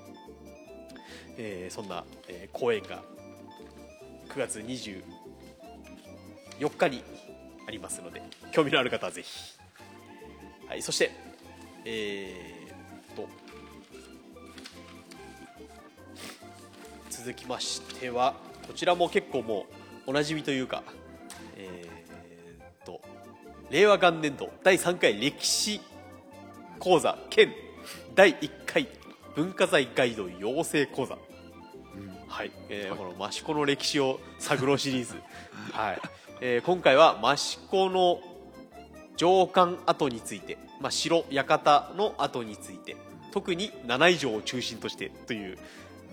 [1.37, 3.03] えーそんな、えー講演が
[4.29, 5.03] 9月24
[6.77, 7.03] 日に
[7.67, 9.56] ありますので、興味のある方はぜひ。
[10.69, 11.13] はい、そして、
[11.85, 13.29] えーっと、
[17.09, 18.35] 続きましては、
[18.67, 19.67] こちらも結構も
[20.07, 20.83] うおなじみというか、
[21.57, 23.01] えーっと、
[23.71, 25.81] 令和元年度第3回歴史
[26.81, 27.53] 講座兼
[28.17, 28.89] 第1回
[29.37, 31.17] 文化財ガイド養成講座、
[32.27, 35.15] はい、えーこの益子の歴史を探ろうシリーズ、
[35.73, 36.01] はい。
[36.41, 38.21] えー今回は益子の
[39.17, 42.97] 城下跡について、まあ、城館の跡について
[43.33, 45.59] 特に七井城を中心としてという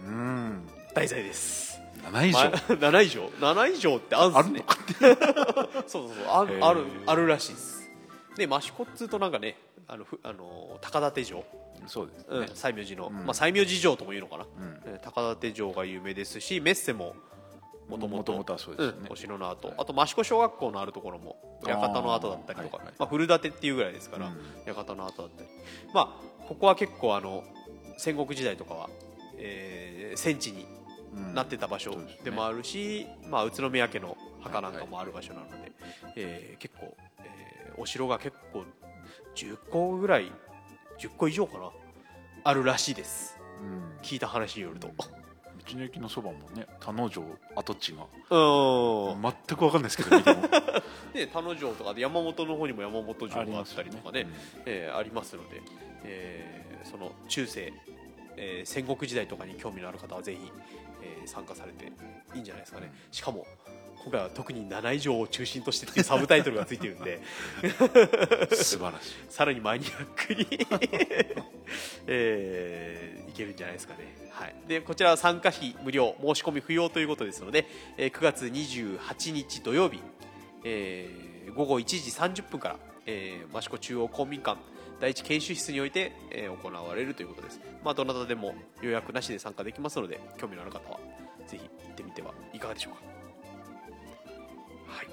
[0.06, 0.68] うん。
[0.94, 1.80] 題材です。
[2.12, 5.16] 7以上、まあ 七井城七井城ってあるんですね。
[5.88, 6.26] そうそうそう。
[6.28, 6.66] あへー。
[6.66, 7.90] あるあるらしいです。
[8.36, 11.44] で益子っつうとなんかねあのふあの高舘城。
[11.88, 13.26] そうですね、うん、西明寺の、ん。
[13.26, 14.48] まあ、西明寺城とも言うのかな、ん。
[14.86, 17.16] えー高舘城が有名ですしメッセも
[17.90, 19.08] もともと元々はそうですよね。
[19.12, 22.84] お城の跡、あと益子小学校のあるところも館の跡だったりとか。
[22.98, 24.38] まあ、古館っていうぐらいですから、うん。
[24.66, 25.50] 館の跡だったり。
[25.94, 27.44] まあここは結構あの
[27.98, 28.90] 戦国時代とかは、
[29.38, 30.66] えー戦地に
[31.16, 31.34] うん。
[31.36, 35.72] なってた場所でもあるし、まあ、宇都宮家の墓なんかもある場所なので、
[36.16, 38.64] えー結構、えーお城が結構
[39.36, 40.32] 10個ぐらい
[41.00, 41.72] 10個以上かな
[42.44, 43.38] あるらしいです。
[43.62, 43.98] うん。
[44.04, 44.90] 聞いた話によると
[45.66, 47.24] 道の駅のそばもね田野城
[47.56, 48.04] 跡地が。
[48.30, 49.22] うん。
[49.22, 50.42] 全く分かんないですけど見ても。
[51.14, 54.66] で 田野城とかで山本の方にも山本城があったりとかねありますよね。
[54.66, 55.62] えーありますので、
[56.04, 57.72] えーその中世、
[58.36, 60.52] えー戦国時代とかに興味のある方はぜひ、
[61.02, 61.92] えー参加されて
[62.36, 63.48] いいんじゃないですかね、しかも
[64.04, 67.22] 今回は特に七井城を中心としてっていうサブタイトルがついてるんで。
[68.52, 69.14] 素晴らしい。
[69.32, 70.46] さらにマニアックに、
[72.08, 74.00] えーいけるんじゃないですかね、
[74.34, 77.68] はい、でこちらは参加費無料申し込み不要ということですので、
[77.98, 80.02] えー9月28日土曜日、
[80.64, 81.98] えー午後1時
[82.42, 84.60] 30分から、えー益子中央公民館
[85.00, 91.00] 第一研修室において、えー行われるということです、まあ、どなたでも予約なしで参加できますので興味のある方は
[91.48, 93.02] ぜひ行ってみてはいかがでしょうか。
[94.88, 95.08] はい。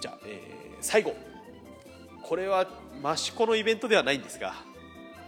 [0.00, 1.14] じゃあ、えー最後。
[2.22, 2.66] これは
[3.14, 4.54] 益子のイベントではないんですが、は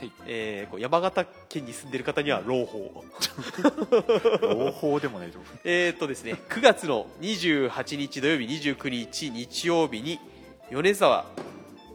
[0.03, 0.11] い。
[0.27, 3.05] えーこう山形県に住んでいる方には朗報
[4.41, 5.51] 朗報でもないと思う。
[5.65, 10.21] えーっとですね9月の28日土曜日29日日曜日に
[10.71, 11.27] 米沢、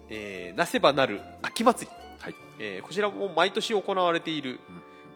[0.09, 2.35] えーなせばなる秋祭り、はい。
[2.59, 4.59] えーこちらも毎年行われている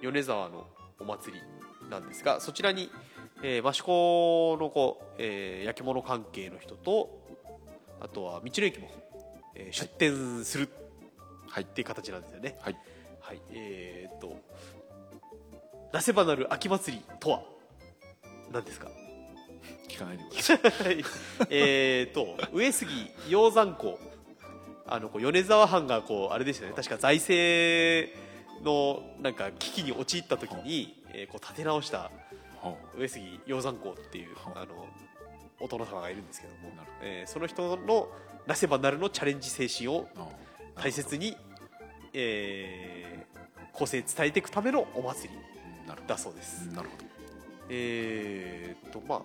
[0.02, 0.65] 米沢の
[0.99, 2.89] お祭りなんですがそちらに、
[3.43, 7.10] えー益子のこう、えー焼き物関係の人と
[7.99, 8.89] あとは道の駅も、
[9.56, 10.69] えー出店する
[11.49, 12.58] はいっていう形なんですよね。
[12.62, 12.78] はい
[13.29, 14.35] はい、えーっと
[15.93, 17.41] なせばなる秋祭りとは？
[18.51, 18.87] 何ですか？
[19.87, 20.57] 聞かないでください。
[20.57, 21.03] は い
[21.51, 23.99] えーっと上杉鷹山公。
[24.87, 26.73] あのこう米沢藩がこうあれですよね。
[26.75, 28.09] 確か財政
[28.63, 32.09] のなんか危機に陥った時に、えーこう立て直した
[32.63, 34.87] は上杉鷹山公っていうはあの
[35.59, 36.71] お殿様がいるんですけども。
[37.03, 38.09] えーその人の
[38.47, 40.07] なせばなるのチャレンジ精神を
[40.75, 41.37] 大切に、
[42.13, 43.39] えー
[43.71, 45.35] 後世伝えていくためのお祭り
[46.05, 46.67] だそうです。
[46.69, 47.05] どなるほど。
[47.69, 49.21] えーっとまあ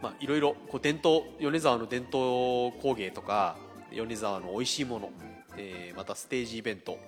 [0.00, 3.56] まあいろいろこう伝統米沢の伝統工芸とか
[3.90, 5.10] 米沢の美味しいもの、
[5.56, 6.98] えーまたステージイベント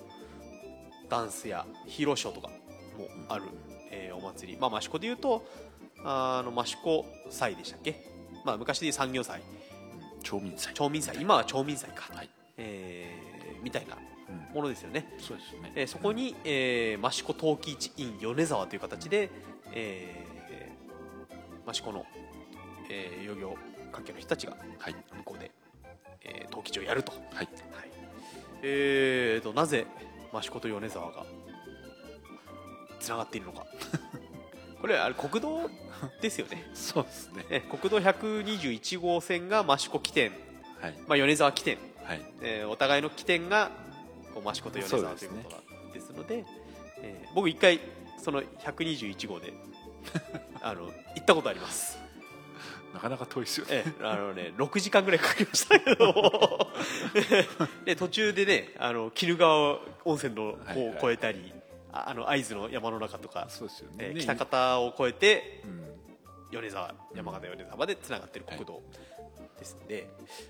[1.08, 2.54] ダンスやヒーローショーとかも
[3.28, 3.44] ある、
[3.90, 4.58] えーお祭り。
[4.58, 5.46] まあ益子でいうと
[6.04, 8.04] あの益子祭でしたっけ、
[8.44, 9.40] まあ、昔で産業祭。
[9.40, 9.42] う
[10.18, 10.72] ん町民祭。
[10.74, 11.16] 町民祭。
[11.20, 12.30] 今は町民祭か、はい。
[12.56, 13.01] えー
[13.62, 13.96] みたいな
[14.28, 14.54] うん。
[14.54, 15.06] ものですよね。
[15.18, 15.72] そうですよね。
[15.74, 19.30] えーそこに、えー、益子陶器市 in 米沢という形で、
[19.72, 22.04] えー、益子の、
[22.90, 23.56] えー、漁業
[23.92, 24.94] 関係の人たちがはい。
[24.94, 25.50] 向こうで、
[26.24, 27.22] えー、陶器市をやると、はい。
[27.34, 27.48] はい。
[28.62, 29.86] えー、となぜ
[30.34, 31.26] 益子と米沢が
[33.00, 33.66] つながっているのか。
[34.80, 35.70] これあれ国道
[36.20, 36.64] ですよね。
[36.74, 37.44] そうですね。
[37.50, 40.32] えー国道121号線が益子起点、
[40.80, 40.94] はい。
[41.06, 42.22] まあ、米沢起点、はい。
[42.40, 43.70] えーお互いの起点が
[44.34, 45.62] こう益子と米沢ということが
[45.94, 46.44] ですので
[46.98, 47.80] えー僕一回
[48.22, 49.52] その121号で
[50.62, 52.00] あの行ったことあります。
[52.94, 53.72] なかなか遠いですよね。
[53.76, 56.68] ええあのね6時間ぐらいかかりましたけど。
[57.84, 61.52] で途中でねあの鬼怒川温泉の方を越えたり、
[61.92, 63.96] ああの会津の山の中とか、そうですよね。
[63.98, 64.20] えーね。
[64.22, 65.92] 北方を越えてうん。
[66.50, 68.82] 米沢山形米沢までつながってる国道
[69.62, 70.08] ですんで、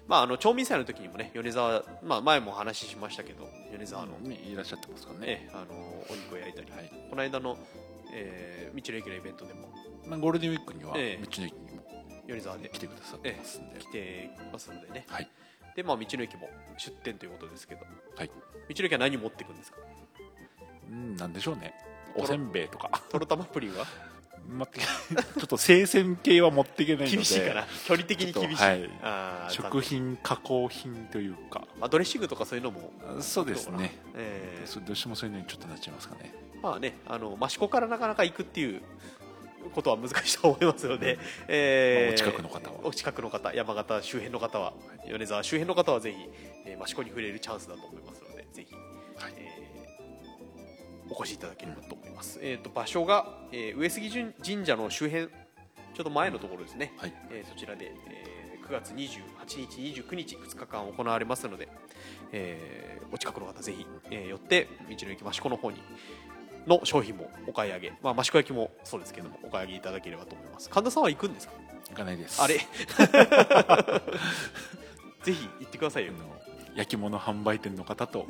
[0.08, 6.90] まあ、あの町民祭の時にもね米沢、まあ、前もお話ししましたけど米沢の,、ねいらっしゃってますからね、ええあのお肉を焼いたり、はい。
[7.10, 7.58] この間の、
[8.12, 9.68] えー道の駅のイベントでも
[10.08, 11.52] まあ、ゴールデンウィークには道のええ駅にも
[12.26, 15.04] 米沢で来てくださってますんで、来てますのでね。
[15.08, 15.30] はい。
[15.76, 16.48] で、まあ、道の駅も
[16.78, 17.82] 出店ということですけど
[18.16, 18.28] はい。
[18.28, 18.32] 道
[18.78, 19.78] の駅は何持っていくんですか？
[20.90, 21.74] うんなんでしょうね。
[22.16, 22.90] おせんべいとか。
[23.10, 23.84] とろたまプリンは？
[25.36, 27.16] ちょっと生鮮系は持っていけないので。
[27.16, 27.66] 厳しいかな。
[27.86, 29.52] 距離的に厳しい、はい。
[29.52, 31.66] 食品加工品というか。
[31.78, 33.96] まあ、ドレッシングとかそういうのも、そうですね。
[34.14, 36.34] えーそどうしてもそういうのにちょっとなっちゃいますかね。
[36.62, 38.80] まあね、あの益子からなかなか行くっていう
[39.74, 42.76] ことは難しいと思いますので、えーまあお近くの方は。
[42.84, 44.72] お近くの方山形周辺の方は
[45.08, 46.18] 米沢周辺の方はぜひ、
[46.66, 48.80] えー益子に触れるチャンスだと思いますのでぜひ、は
[49.28, 49.32] い。
[49.36, 49.61] えー
[51.14, 57.12] お越しいただければと思います、えー、と場所が、えー上杉神神社の周辺ちょっと前のところですね、はい。
[57.30, 61.68] えーそちらで、えー9月28日、29日、2日間行われますので、
[62.32, 65.82] えーお近くの方、ぜひ、えー寄って、道の駅益子の方に
[66.66, 70.70] の商品もお買い上げ、まあ、益子焼きもそうですけども、お買い上げいただければと思います。
[70.70, 71.54] 神田さんは行くんですか？
[71.90, 72.40] 行かないです。
[72.40, 72.54] あれ？
[75.24, 76.12] ぜひ行ってくださいよ。
[76.74, 78.26] 焼き物販売店の方と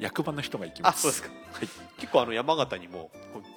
[0.00, 0.96] 役場の人が行きます。
[0.96, 1.28] あ、そうですか。
[1.52, 1.68] はい。
[1.98, 3.10] 結構あの山形にも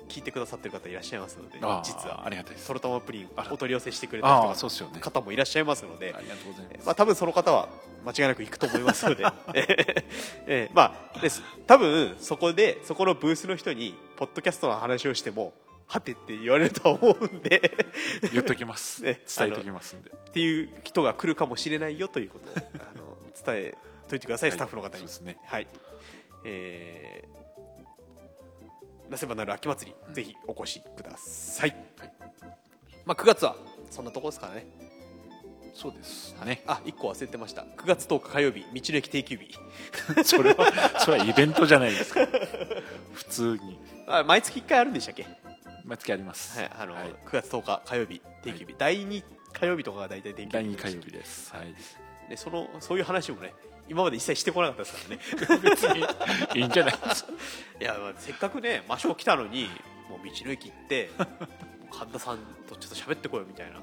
[0.09, 2.23] 聞いてくださってる方いらっしゃいますので、実は。
[2.25, 2.65] ありがたいです。
[2.65, 4.99] ソロタマプリンお取り寄せしてくれたああ人そうですよね。
[4.99, 7.69] 方もいらっしゃいますのであ、りがとうございます、まあ、多分その方は
[8.05, 9.23] 間違いなく行くと思いますので、
[10.45, 11.41] えーまあです。
[11.65, 15.53] 多分そこでそこのブースの人にポッドキャストの話をしても
[15.87, 17.71] はてって言われるとは思うんで。
[18.31, 19.03] 言っときます。
[19.05, 20.11] ね伝えときますんで。
[20.11, 23.75] っていう人が来るかもしれないよということをあの伝え
[24.09, 24.57] といてください、はい。
[24.57, 25.05] スタッフの方に。
[25.21, 25.37] ね。
[25.45, 25.67] はい
[26.45, 30.13] えー、なせばなる秋祭り、うん。
[30.13, 32.13] ぜひお越しください、はい。
[33.05, 33.55] まあ、9月は
[33.89, 34.65] そんなところですからね。
[35.73, 36.61] そうですね。
[36.67, 37.63] あ1個忘れてました。
[37.63, 39.57] 9月10日火曜日道の駅定休日。
[40.23, 42.27] それはそれはイベントじゃないですか。
[43.13, 43.79] 普通に。
[44.07, 45.25] あ毎月1回あるんでしたっけ？
[45.83, 46.59] 毎月あります。
[46.59, 47.09] はい、あの、はい。
[47.25, 51.53] 9月10日火曜日定休日、第2火曜日とかが大体定休日第2火曜日です。
[51.53, 51.73] はい。
[52.29, 53.53] でそのそういう話もね
[53.89, 55.09] 今まで一切してこなかったですか
[55.47, 55.59] らね。
[55.61, 56.05] 別に。
[56.61, 56.93] いいんじゃない？
[56.93, 57.31] ですか
[57.81, 59.69] いや、まあ、せっかくね魔性来たのに
[60.09, 61.09] もう道の駅行って
[61.91, 63.79] 神田さんとちょっと喋ってこいよみたいな、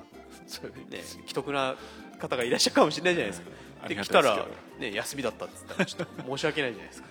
[0.46, 1.76] それでいいね既得な
[2.18, 3.50] 方がいらっしゃるかもしれないじゃないですか、
[3.84, 4.46] ありで来たら
[4.78, 7.08] ね、休みだったって言ったらちょっと申し訳ないじゃないですか。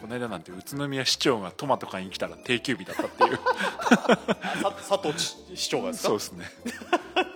[0.00, 3.38] この間なんて宇都宮市長がトマト買いに来たら定休日だったっていう。
[4.62, 6.08] さ佐藤市市長がですか？
[6.08, 6.46] そうですね。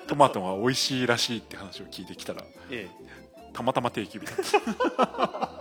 [0.07, 2.88] トマトが美味しいらしいって話を聞いてきたらえ
[3.55, 5.59] たまたま定休日だった。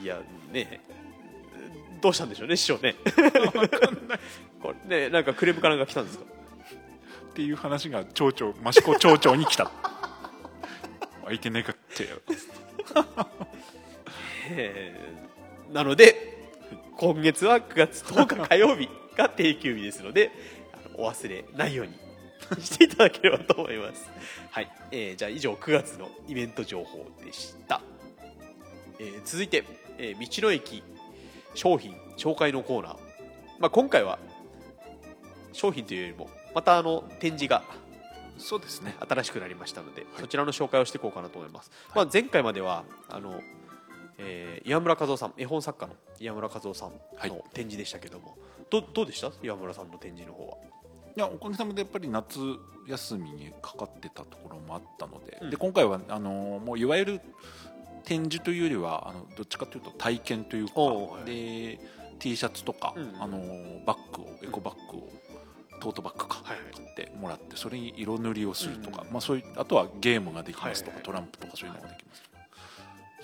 [0.00, 0.18] え、いや
[0.52, 0.80] ね。
[2.00, 2.94] どうしたんでしょうね市長ね。
[4.62, 6.24] これ ねなんかクレームかなんか来たんですか？
[6.24, 9.70] っていう話が町長益子町長に来た。
[11.24, 12.20] 相手ねかってよ
[14.50, 14.94] え。
[15.70, 16.36] ーなので
[16.96, 20.30] 今月は9月10日火曜日が定休日ですので
[20.94, 21.92] お忘れないように
[22.60, 24.08] していただければと思います。
[24.50, 27.80] はい、えーじゃあ以上9月のイベント情報でした、
[28.98, 29.64] えー続いて、
[29.98, 30.82] えー道の駅
[31.54, 32.96] 商品紹介のコーナー、
[33.58, 34.18] まあ、今回は
[35.52, 37.62] 商品というよりもまたあの展示が
[38.38, 38.94] そうですね。
[39.08, 43.40] 新しくなりましたので、そちらの紹介をしていこうかなと思います、まあ、前回まではあの、
[44.18, 47.30] えー岩村和夫さん絵本作家の岩村和夫さんはい。
[47.30, 48.36] の展示でしたけども、
[48.68, 49.30] どどうでした？
[49.42, 50.56] 岩村さんの展示の方は
[51.16, 52.38] いやおかげさまでやっぱり夏
[52.86, 55.50] 休みにかかってたところもあったので,、うん。
[55.50, 57.20] で今回はあのもういわゆる
[58.04, 61.24] 展示というよりはあのどっちかというと体験というかはい。
[61.24, 61.80] で
[62.18, 63.38] T シャツとか、うんあの
[63.84, 65.08] バッグをエコバッグを
[65.80, 72.42] トートバッグか、買ってもらってそれに色塗りをするとか、うんまあ、そういうあとはゲームができますとか、トランプとかそういうのができますとか、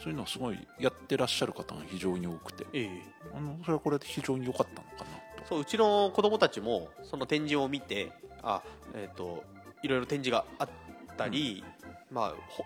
[0.03, 2.67] そういうのをすごいやってらっしゃる方が非常に多くて。
[2.75, 3.03] ええ。
[3.35, 8.13] あのそれはこれで非常に良かったのかなとそううちの子供たちもその展示を見て
[8.43, 8.63] あ、
[8.95, 9.45] えー、と
[9.83, 10.69] いろいろ展示があっ
[11.17, 11.65] たり、
[12.11, 12.65] まあほ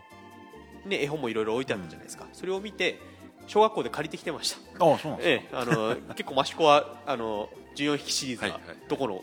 [0.86, 3.00] ね、絵本もいろいろ置いてあるじゃないですか、それを見て
[3.46, 4.84] 小学校で借りてきてました。
[4.84, 9.22] ああそうなんですええ、あの 結構益子はあの14匹シリーズがどこの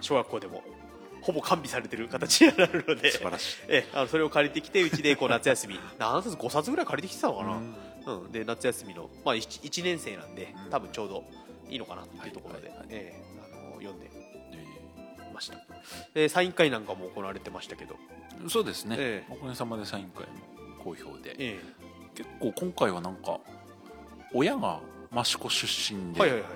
[0.00, 0.62] 小学校でも
[1.22, 3.56] ほぼ完備されてる形になるので素晴らしい。
[3.68, 8.24] ええ、あのそれを借りてきてうちでこう夏休み何冊5冊ぐらい借りてきてたのかな、うん。
[8.24, 10.70] うん、で夏休みの、まあ、1, 1年生なんでうん。
[10.70, 11.24] 多分ちょうど
[11.72, 14.10] いいのかなっていうところで、ええあの読んで
[14.52, 15.58] えました。
[16.14, 20.32] でサイン会なんかも行われてましたけど、ーそうですね、えおかげさまでサイン会も
[20.84, 21.34] 好評で。
[21.38, 21.60] え
[22.14, 23.40] 結構今回はなんか
[24.34, 24.80] 親が
[25.16, 26.50] 益子出身で、えはいはいはい。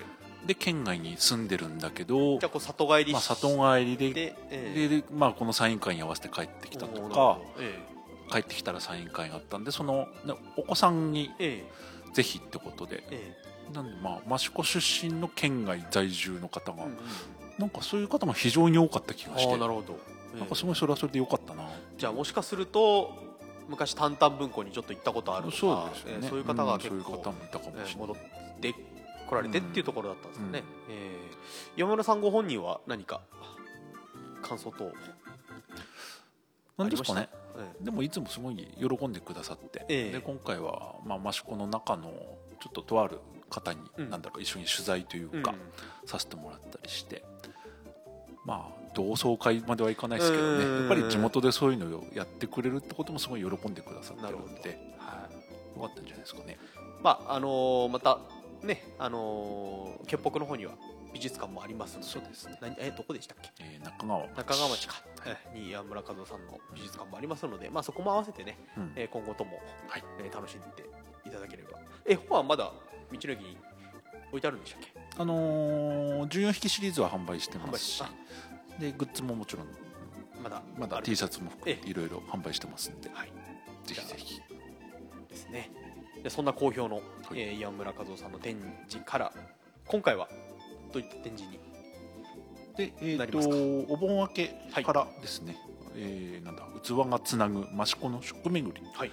[0.47, 7.81] で県外に住んでるんだけどじゃあこう里帰りまあ、し里帰りでで、えで、まあ、このサイン会に合わせて帰ってきたとかえ。
[8.31, 12.13] 帰ってきたらサイン会があったんでそのねお子さんにええ。
[12.13, 16.99] ぜひってことでええなんでまあ益子出身の県外在住の方が、えうんうん。
[17.59, 19.57] なんかそういう方が非常に多かった気がして。
[19.57, 19.97] なるほど、え
[20.37, 20.39] え。
[20.41, 23.15] なんかすごいそれはそれでよかったな、じゃあもしかすると
[23.69, 28.17] 昔タンタン文庫にちょっと行ったことあるとかそうですよね、ええそういう方が結構、うんそういう方もいたかもしれない、えー戻っ
[28.61, 28.75] て
[29.27, 30.95] 来られてっていうところだったんですよね、うん。
[30.95, 33.21] えー山村さんご本人は何か
[34.43, 34.93] 感想等
[36.79, 37.29] なんですかね。
[37.81, 40.13] でもいつもすごい喜んでくださって、ええ。
[40.13, 42.13] で今回は、まあ、益子の中の
[42.61, 43.19] ちょっととある
[43.51, 44.11] 方に、うん。
[44.11, 45.43] なんだろう一緒に取材といううん。
[45.43, 45.55] か、
[46.05, 47.25] させてもらったりして
[48.45, 50.65] まあ同窓会まではいかないですけどね。
[50.65, 50.79] うん。
[50.81, 54.49] やっぱり地元でそういうのをやってくれるってこともすごい喜んでくださってなるほど。
[54.55, 55.29] るんでは
[55.77, 55.79] い。
[55.81, 56.57] よかったんじゃないですかね。
[57.03, 58.19] まああのーまた
[58.63, 60.73] ねあのー県北の方には
[61.13, 62.07] 美術館もありますので。
[62.09, 63.51] そうですね、何えどこでしたっけ？
[63.61, 64.95] えー中川中川町か、
[65.27, 68.93] えーに山村和夫さんの美術館もありますので、まあ、そこも合わせてね、うん。
[68.97, 70.05] えー今後とも、はい。
[70.21, 70.67] えー楽しんで
[71.27, 71.79] いただければ。
[72.07, 72.73] え本はまだ
[73.19, 73.57] 道の駅に
[74.31, 74.93] 置いてあるんでしたっけ？
[75.19, 78.03] あのー14匹シリーズは販売してますし。
[78.79, 79.67] でグッズももちろん
[80.43, 83.33] まだまだ T シャツもいろいろ販売してますんで、はい。
[83.85, 84.41] ぜひぜひ。
[85.31, 85.71] ですね。
[86.23, 87.01] でそんな好評の、
[87.33, 88.57] えー岩村和夫さんの展
[88.89, 89.33] 示から
[89.87, 90.29] 今回は
[90.93, 91.59] どういった展示に
[92.77, 93.55] で、えー、となりますか？
[93.95, 94.49] お盆明け
[94.83, 95.57] からですね、
[95.95, 99.11] えーなんだ器がつなぐ益子の食巡り、はい。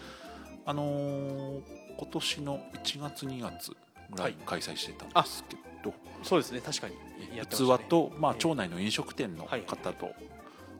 [0.65, 1.61] あのー
[1.95, 3.77] 今年の1月2月ぐ
[4.17, 4.31] らい。
[4.31, 5.93] に開催してたんですけど、
[6.23, 6.95] そうですね確かに。
[7.37, 9.61] やってま器と、まあ、えー町内の飲食店のはい。
[9.61, 10.11] 方と、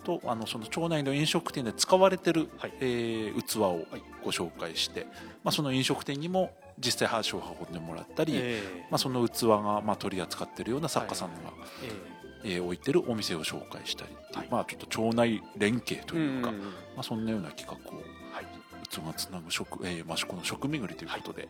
[0.04, 2.74] とあのその町内の飲食店で使われてる、はい。
[2.80, 3.86] えー器を
[4.24, 5.08] ご紹介して、
[5.44, 11.42] まあ、その飲食店にも実際足を運んでもらったり、えまあ、その器がまあ取り扱ってるような作家さんが、ー
[11.84, 12.14] え。
[12.46, 14.48] えー置いてるお店を紹介したりっていう、はい。
[14.52, 16.62] まあ、ちょっと町内連携とーいうか、んんん。
[16.62, 17.96] まあ、そんなような企画を
[18.34, 18.46] はい。
[18.90, 21.48] 器がつなぐ食、えー、益子の食巡りということで、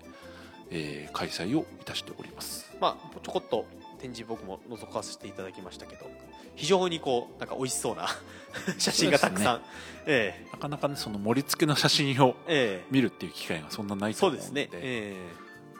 [0.74, 2.76] えー開催をいたしております。
[2.82, 3.66] まあちょこっと
[4.00, 6.10] 展示僕も覗かせていただきましたけど
[6.56, 8.08] 非常にこうなんか美味しそうな
[8.78, 9.62] 写真がたくさん、
[10.06, 12.88] えなかなかねその盛り付けの写真をええ。
[12.92, 14.46] 見るっていう機会がそんなないえと思うので。
[14.46, 15.16] そうですね、え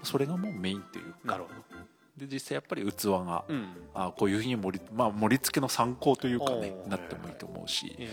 [0.04, 1.20] それがもうメインというか。
[1.26, 1.50] えなるほ
[2.18, 3.68] で実際やっぱり器が、ど、うん。
[3.96, 7.96] あこういうふうに盛り,、まあ、盛り付けの参考というかねなってもいいと思うし。
[7.98, 8.10] え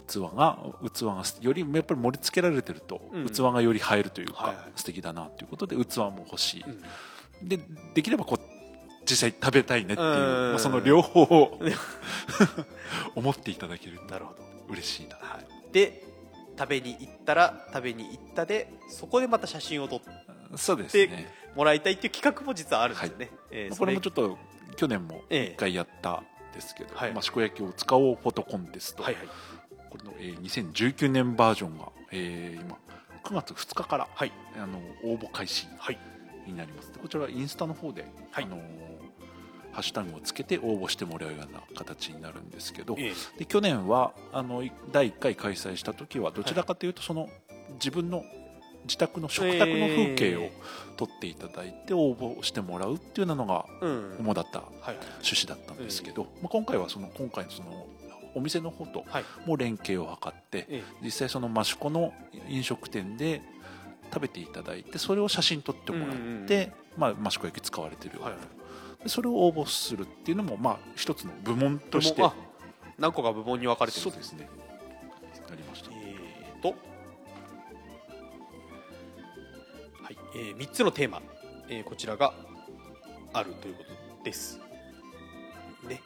[0.00, 0.58] 器が
[0.92, 3.28] 器がよりやっぱり盛り付けられてると、うん。
[3.28, 4.64] 器がより映えるというか、はいはい。
[4.76, 6.64] 素敵だなということで器も欲しい。
[6.66, 6.70] え、
[7.42, 7.48] うん。
[7.48, 7.58] で
[7.94, 8.52] できればこう
[9.08, 11.60] 実際食べたいねっていう、その両方を
[13.14, 15.16] 思っていただけるとなるほど、嬉しいな。
[15.16, 16.04] はい、で
[16.58, 20.10] 食べに行ったら食べに行ったでそこでまた写真を撮って
[21.56, 23.30] もらいたいっていう企画も実はあるんですよね、
[23.76, 24.38] これもちょっと
[24.76, 25.52] 去年もええ。
[25.54, 27.12] 一回やったんですけど、はい。
[27.12, 29.28] まあ、しこ焼きを使おうフォトコンテスト、はいはい
[29.92, 32.78] この、えー2019年バージョンが、えー今
[33.24, 34.32] 9月2日から、はい。
[34.56, 35.98] あの応募開始はい。
[36.46, 36.92] になります。
[36.92, 38.44] でこちらはインスタの方で、はい。
[38.44, 38.60] あのー
[39.72, 47.30] ハッシュタグをつけて応募してもらうような形になるんですけど、えで去年はあのい第1回開催した時はどちらかというとその、
[47.74, 48.22] 自分の
[48.84, 50.52] 自宅の食卓の風景をえ
[50.98, 53.64] 撮っていただいて応募してもらうっていうのが
[54.18, 54.96] 主だったはいはい。
[55.24, 57.86] 趣旨だったんですけど、まあ、今回はその今回のその
[58.34, 59.24] お店の方とはい。
[59.46, 62.12] も連携を図ってえ実際その益子の
[62.48, 63.42] 飲食店で
[64.12, 66.16] 食べていただいてそれを写真撮ってもらっ
[66.46, 68.38] て、まあ、益子焼き使われてるような、えは
[69.06, 69.08] い。
[69.08, 72.22] それを応募するっていうのもまあ一つの部門として。
[72.98, 74.48] 何個か部門に分かれてるんですね。
[75.48, 75.90] なりました。
[75.92, 76.68] えーと、
[80.02, 80.18] はい。
[80.36, 81.20] えー、3つのテーマ、
[81.68, 82.32] えーこちらが
[83.32, 83.84] あるというこ
[84.18, 84.60] とです。
[85.88, 86.00] ね。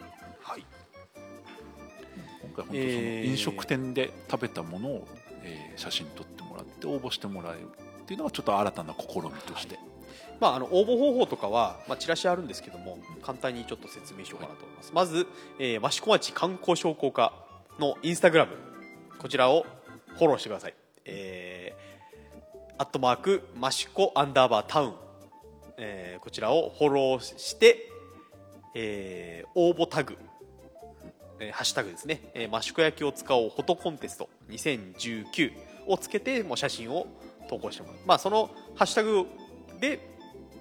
[2.57, 3.31] 回本当そのえー。
[3.31, 5.09] 飲食店で食べたものを、
[5.43, 7.69] えー写真撮ってもらって応募してもらえる
[8.03, 9.79] っていうのがちょっと新たな試みとして、
[10.41, 15.27] まあ、あの応募方法とかは、まあ、チラシあるんですけども簡単にちょっと説明しようかなと思います、まず、
[15.59, 17.35] えー、益子町観光商工課
[17.79, 18.53] のインスタグラム。
[19.19, 19.67] こちらを
[20.17, 20.75] フォローしてください。
[21.05, 24.95] えー、アットマーク益子アンダーバータウン、
[25.77, 27.91] えーこちらをフォローして、
[28.75, 30.17] えー応募タグ
[31.41, 35.53] えーハッシュタグですね、えー、益子焼きを使おうフォトコンテスト2019
[35.87, 37.07] をつけてもう写真を
[37.49, 39.27] 投稿してもらう、まあ、そのハッシュタグ
[39.81, 40.17] で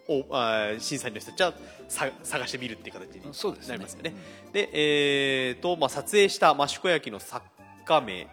[0.08, 1.54] おあー審査員の人たちは
[1.88, 4.14] さ探してみるっていう形になりますよね。
[4.54, 7.46] で、えーとまあ、撮影した益子焼の作
[7.86, 8.28] 家名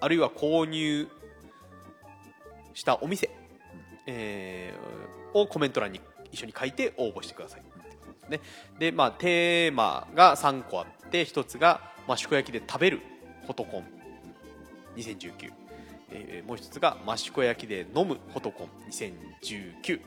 [0.00, 1.08] あるいは購入
[2.72, 3.30] したお店、
[4.06, 5.00] えー
[5.32, 6.00] をコメント欄に
[6.32, 7.62] 一緒に書いて応募してください
[8.30, 8.40] ね。
[8.78, 13.00] で、まあ、テーマが3個あって1つが益子焼きで食べる
[13.42, 13.84] フォトコン。
[14.96, 15.52] 2019、
[16.10, 18.68] えーもう1つが益子焼きで飲むフォトコン。
[18.90, 20.00] 2019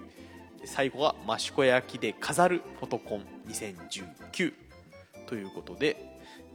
[0.66, 3.24] 最後は益子焼きで飾るフォトコン。
[3.48, 4.54] 2019
[5.28, 5.98] ということで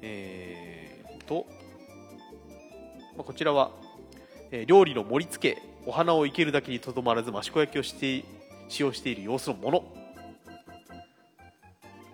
[0.02, 1.46] えーと、
[3.16, 3.70] まあ、こちらは、
[4.50, 8.24] えー料理の盛り付けお花を生けるだけにとどまらず益子焼きをして
[8.68, 9.97] 使用している様子のもの。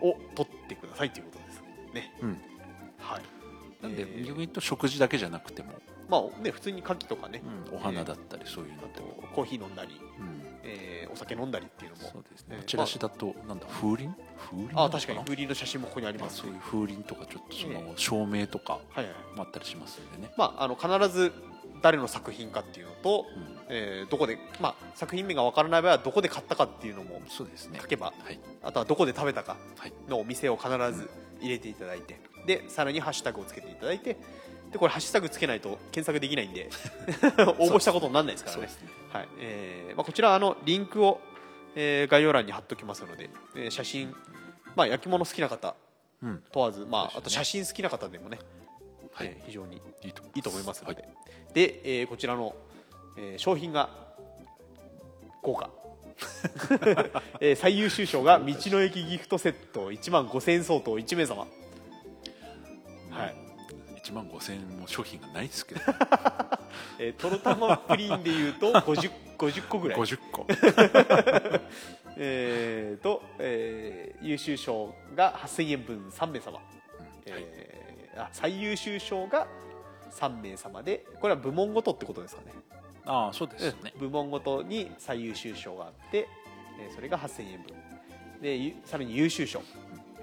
[0.09, 1.63] を取ってくださいということです
[1.95, 2.15] ね。
[2.21, 2.41] うん。
[2.99, 3.23] はい。
[3.83, 4.19] なんでえー。
[4.27, 5.73] 逆に言うと食事だけじゃなくても、
[6.09, 10.43] まあね普通に牡蠣とかね、うんお花だったりそういうのあとと、コーヒー飲んだり、うん。
[10.63, 12.03] えーお酒飲んだりっていうのも。
[12.11, 12.57] そうですね。
[12.59, 14.11] えーチラシだとなんだ風鈴？
[14.51, 16.39] 風鈴ああ確かに風鈴の写真もここにあります。
[16.39, 19.37] しまあそういう風鈴とかちょっとそえの照明とかはいはい。
[19.37, 21.33] もあったりしますんでね、まあ、あの必ず
[21.83, 27.79] 誰の作品かっていうのと、うんえーどこで、まあ、作品名がわからない場合はどこで買ったかっていうのもそうですね。
[27.83, 28.39] 書けばはい。
[28.63, 29.93] あとはどこで食べたかはい。
[30.09, 31.11] のお店を必ず
[31.41, 34.17] 入れていただいてでさらにハッシュタグをつけていただいて
[34.71, 36.69] でこれハッシュタグつけないと検索できないんで
[37.59, 38.63] 応募したことにならないですからね。
[38.67, 38.69] ね。
[39.13, 39.29] はい。
[39.41, 41.21] えーまあ、こちらあのリンクを、
[41.75, 44.15] えー概要欄に貼っておきますので、えー写真、
[44.77, 45.75] まあ、焼き物好きな方
[46.23, 46.43] うん。
[46.53, 47.19] 問わず、まあ、そうですね。
[47.19, 48.39] あと写真好きな方でもね、
[49.13, 49.29] はい。
[49.29, 51.13] えー非常にいいといいと思いますので、はい。
[51.55, 52.55] で、えーこちらの、
[53.17, 53.89] えー商品が
[55.43, 55.71] 豪華、
[57.41, 61.47] えー最優秀賞が道の駅ギフトセット1万5000円相当1名様。
[63.11, 63.35] はい。
[64.03, 65.81] 1万5000円も商品がないですけど。
[66.99, 69.99] えーとろたまプリンでいうと 50, 50個ぐらい。
[70.01, 70.47] 50個。
[72.17, 76.61] えーと、えー優秀賞が8000円分3名様、
[77.27, 79.49] えーあ最優秀賞が
[80.13, 82.53] 3名様でこれは部門ごとってことですかね
[83.07, 86.27] ああそうですね、部門ごとに最優秀賞があって、
[86.81, 87.75] えーそれが8000円分。
[88.41, 89.63] でゆさらに優秀賞、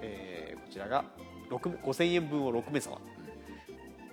[0.00, 1.04] えーこちらが
[1.50, 2.98] 6 5000円分を6名様。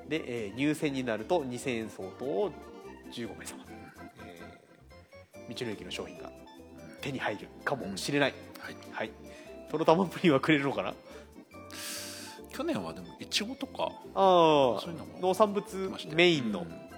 [0.07, 2.51] で、えー入選になると2000円相当を
[3.11, 3.65] 15名様、
[4.23, 6.29] えー道の駅の商品が
[7.01, 9.11] 手に入るかもしれない、はい、はい。
[9.71, 10.93] とろたまプリンはくれるのかな？
[12.51, 14.81] 去年はでもいちごとか、ああ
[15.21, 16.88] 農産物メインの、うん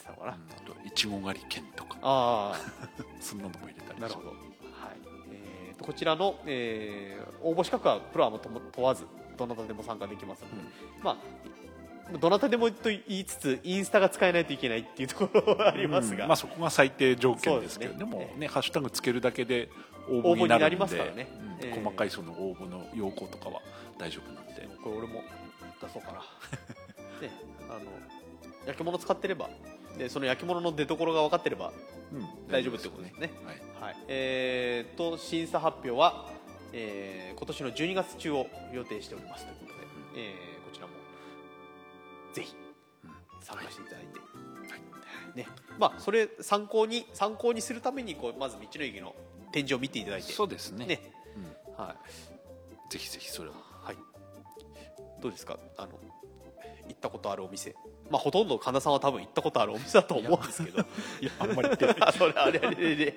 [0.00, 1.98] ってたのかな、あといちご狩り券とか。
[2.02, 2.54] あ
[3.20, 4.36] そんなのも入れたりあなるほど、はい。
[5.32, 10.54] えーとこちらの、えー応募資格はプロはもとも問わずどなたでも参加できますので、
[11.02, 16.28] まあどなたでもと言いつつインスタが使えないといけないっていうところはありますが、うん。
[16.28, 18.46] まあ、そこが最低条件ですけどで,、ねえもね。
[18.48, 19.68] ハッシュタグつけるだけで
[20.08, 21.28] 応応募になりますからね。
[21.60, 21.66] うん。
[21.66, 23.62] ええ細かいその応募の要項とかは
[23.96, 25.22] 大丈夫なんで、これ俺も
[25.80, 26.18] 出そうかな。
[27.22, 27.30] ね
[27.68, 27.80] あの
[28.66, 29.48] 焼き物使ってれば
[29.98, 31.72] でその焼き物の出所が分かってれば
[32.12, 32.48] うん。
[32.50, 33.30] 大丈夫ってことですね。
[33.44, 33.60] はい。
[33.80, 36.28] はい、えー、と審査発表は、
[36.72, 39.86] えー今年の12月中を予定しておりますということで、
[40.16, 40.92] えーこちらも
[42.34, 42.54] ぜひ
[43.04, 43.10] うん。
[43.40, 44.18] 参加していただいて、
[44.70, 45.36] はい。
[45.36, 45.46] ね。
[45.78, 49.14] まあ、それ参考に参考にするためにこうまず道の駅の
[49.52, 50.32] 展示を見ていただいて。
[50.32, 50.84] そうですね。
[50.86, 51.00] ね。
[51.76, 51.82] うん。
[51.82, 52.92] はい。
[52.92, 53.96] ぜひぜひそれをはい、
[55.22, 55.58] どうですか？
[55.78, 56.19] あの行
[57.00, 57.74] ったことあるお店、
[58.10, 60.38] まあ、ほとんど神田さんは多分行ったことあるお店だと思う。
[60.38, 60.80] んですけど
[61.20, 61.24] い。
[61.24, 61.96] やあんまり言ってない。
[62.00, 63.14] あ それあれあれで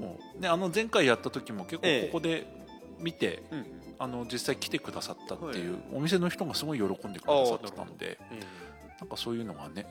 [0.00, 2.00] も、ね、あの前回やった時も結ええ。
[2.02, 2.46] 構ここで
[2.98, 3.66] 見て、うん。
[4.00, 8.40] あの実際来てくださったっていう、お店の人がすごい喜んでくださってたんでうん
[9.00, 9.86] なんかそういうのがね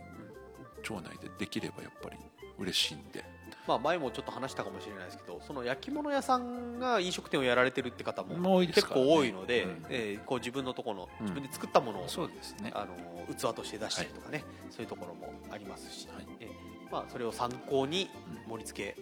[0.81, 2.17] 町内でできればやっぱり
[2.57, 3.23] 嬉しいんで
[3.67, 9.85] まあ、前もちょっと話したかもしれないですけどその焼き物屋さんが飲食店をやられてるって方も結構多いので、うん。
[9.89, 11.25] えーこう自分のところのうん。
[11.25, 12.71] 自分で作ったものを、ね。
[12.73, 16.27] あの器として出したりとかね、そういうところもありますし、はい。
[16.39, 18.09] えーまあ、それを参考に
[18.45, 18.51] うん。
[18.51, 19.01] 盛り付け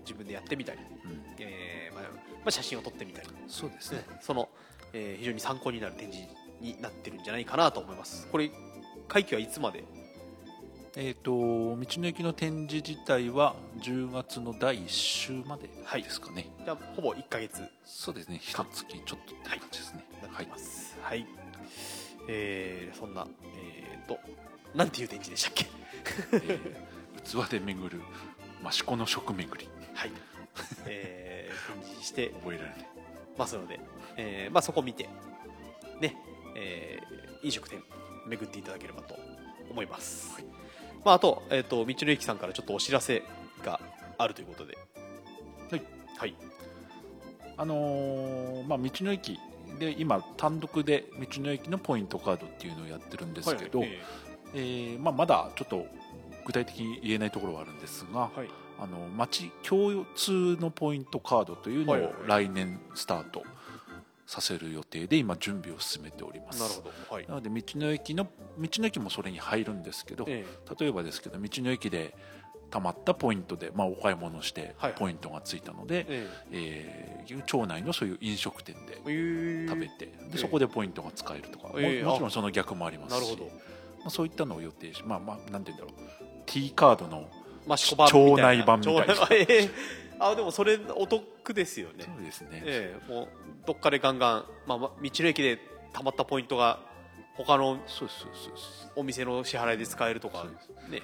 [0.00, 1.24] 自分でやってみたり、うん。
[1.38, 2.10] えーまあま
[2.46, 4.04] あ、写真を撮ってみたり、そうですね。
[4.20, 4.48] その、
[4.92, 6.28] えー非常に参考になる展示
[6.60, 8.28] になってるんじゃないかなと思います。
[8.30, 8.50] これ
[9.08, 9.84] 会期はいつまで
[10.96, 15.68] えっ、と道の駅の展示自体は10月の第1週まで
[16.02, 17.62] ですかね、じゃあほぼ1か月。
[17.84, 18.38] そうですね。
[18.40, 20.04] 一月ちょっとって感じですね。
[20.30, 20.96] はいてます。
[21.02, 21.26] はい、
[22.28, 23.26] えーそんな
[23.56, 24.18] えー、と
[24.74, 25.66] なんていう展示でしたっけ？
[26.46, 28.00] えー器で巡る
[28.64, 29.68] 益子の食巡り。
[29.94, 30.12] はい、
[30.86, 32.88] えー展示して覚えられない。
[33.36, 33.80] ますので、
[34.16, 35.08] えーまあ、そこを見て
[36.00, 36.14] ね、
[36.54, 37.82] えー飲食店
[38.26, 39.18] 巡っていただければと
[39.70, 40.42] 思います、
[41.04, 43.22] まあ、あと,、えー、と道の駅さんからちょっとお知らせ
[43.64, 43.80] が
[44.18, 44.78] あるということで。
[45.70, 45.82] はい、
[46.18, 46.34] はい、
[47.56, 49.38] あのーまあ、道の駅
[49.78, 54.00] で今単独で道の駅のポイントカードっていうのをやってるんですけど、はいえ
[54.54, 55.86] えーまあ、まだちょっと
[56.46, 58.48] 具体的に言えないところはあるんですが、ーはい。
[58.76, 62.12] あの町共通のポイントカードというのをはいはい。
[62.26, 63.42] 来年スタート
[64.26, 66.60] させる予定で今準備を進めております。
[66.60, 67.26] なるほど、はい。
[67.26, 68.24] なので道の駅の
[68.58, 70.44] 道の駅もそれに入るんですけど、え
[70.78, 72.14] 例えばですけど道の駅で
[72.70, 74.72] 貯まったポイントで、まあ、お買い物してはい。
[74.78, 76.28] はいポイントがついたので、ーえ。
[76.52, 77.14] えー
[77.46, 79.66] 町内のそういう飲食店でーえ。
[79.66, 82.02] ー食べて、えでそこでポイントが使えるとか、もええ。
[82.02, 83.50] もちろんその逆もありますしなるほど。
[84.00, 86.10] まあ、そういったのを予定し、まあまあ、なんて言うんだろう。
[86.46, 87.28] T カードの
[87.66, 89.14] 町内版みたいな
[90.30, 92.04] あでもそれお得ですよね。
[92.04, 93.28] そうですね、ええもう
[93.66, 95.58] どっかでガンガン、まあまあ、道の駅で
[95.92, 96.80] たまったポイントが
[97.34, 98.52] 他のそうそうそう
[98.96, 100.46] お店の支払いで使えるとか
[100.88, 101.02] ね。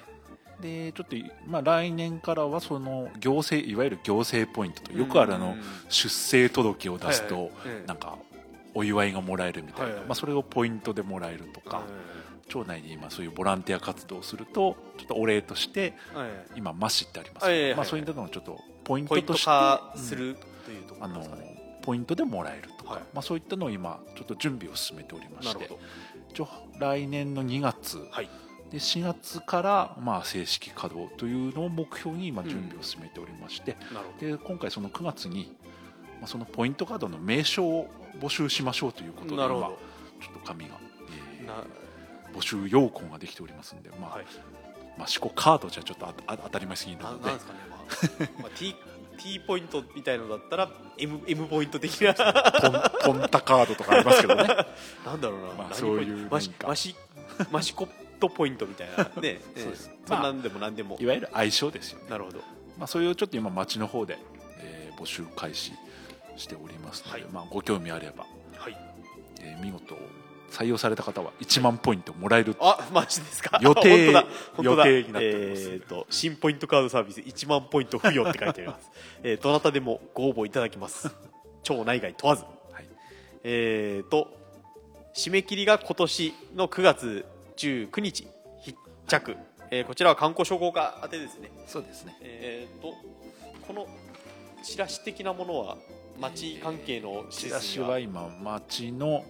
[0.59, 1.15] でちょっと、
[1.47, 7.49] まあ、来年からはその行政いわゆる行政ポイントとよくあるあのうん出生届を出すと、
[7.87, 8.19] なんか
[8.73, 11.83] お祝いがもらえるみたいな、まあ、それをポイントでもらえるとか、
[12.51, 15.93] 町内で今そういうボランティア活動をするとちょっとお礼として
[16.55, 17.45] 今マシってあります。
[17.45, 20.35] はいはいはいけどまあ、そういったのをちょっとポイントトとして化うんする
[20.65, 23.01] というとこあのろですかね、ポイントでもらえるとか、はい。
[23.13, 25.69] まあ、そういったのを今ちょっと準備を進めておりまして
[26.79, 28.29] 来年の2月、はい。
[28.69, 35.55] で4月からまあ正式稼働というのを目標に今準備を進めておりまして、なるほで今回その9月に、
[36.19, 37.89] まあ、そのポイントカードの名称を
[38.19, 39.77] 募集しましょうということで今ちょ
[40.29, 40.75] っと紙が、
[41.41, 41.80] えー
[42.33, 44.25] 募集要項ができておりますんで、まあはい。
[44.97, 47.25] まあ、思考カードじゃちょっとああ当たり前すぎるなので。
[47.25, 48.41] なんですかね、まあ。
[48.43, 48.75] まあ、T,
[49.17, 52.13] T ポイントみたいのだったら M, M ポイント的な。
[52.13, 54.43] ポンポンタカードとかありますけどね。
[55.05, 56.95] なんだろうな、まあ何そういうマシマシ
[57.51, 59.03] マシコットポイントみたいな。
[59.21, 59.41] ね。
[59.55, 59.89] そうです。
[59.89, 62.39] ええまあそんなんでもなんでも、いわゆる相性ですよね、なるほど。
[62.77, 64.17] まあ、それをちょっと今町の方で、
[64.59, 65.71] えー募集開始
[66.37, 67.31] しておりますので、はい。
[67.31, 68.25] まあ、ご興味あれば、
[68.57, 68.77] はい。
[69.39, 69.95] えー見事
[70.51, 73.57] 採用された方は1万ポイントもらえるあマジですか？
[73.63, 74.11] 予定
[74.61, 75.69] 予定になっております。
[75.69, 78.89] えーと新ポイントカードサービス1万ポイント付与って書いてあります、
[79.23, 81.09] えーどなたでもご応募いただきます。
[81.63, 82.43] 町内外問わず。
[82.43, 82.49] は
[82.81, 82.85] い。
[83.43, 84.27] えーと
[85.13, 87.25] 締め切りが今年の9月
[87.57, 88.27] 19日
[88.63, 88.77] 必
[89.07, 89.35] 着、
[89.69, 91.51] えーこちらは観光商工課宛てですね。
[91.67, 92.17] そうですね。
[92.21, 92.93] えーと
[93.67, 93.87] この
[94.63, 95.77] チラシ的なものは
[96.19, 99.23] 町関係の施チラシは今町の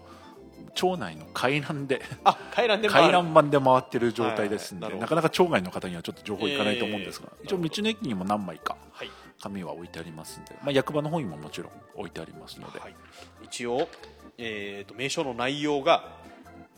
[0.74, 5.01] 町内の回覧で あ回覧で回覧板で回ってる状態ですんで、はいはい。
[5.01, 9.09] なかなか町外の方にはちょっと情報いかないと思うんですが、えー一応道の駅にも何枚かはい。
[9.41, 12.95] 紙は置いてありますんで、まあ、役場の方にももちろん置いてありますので、はい、
[13.43, 13.89] 一応、
[14.38, 16.15] えー、と名称の内容が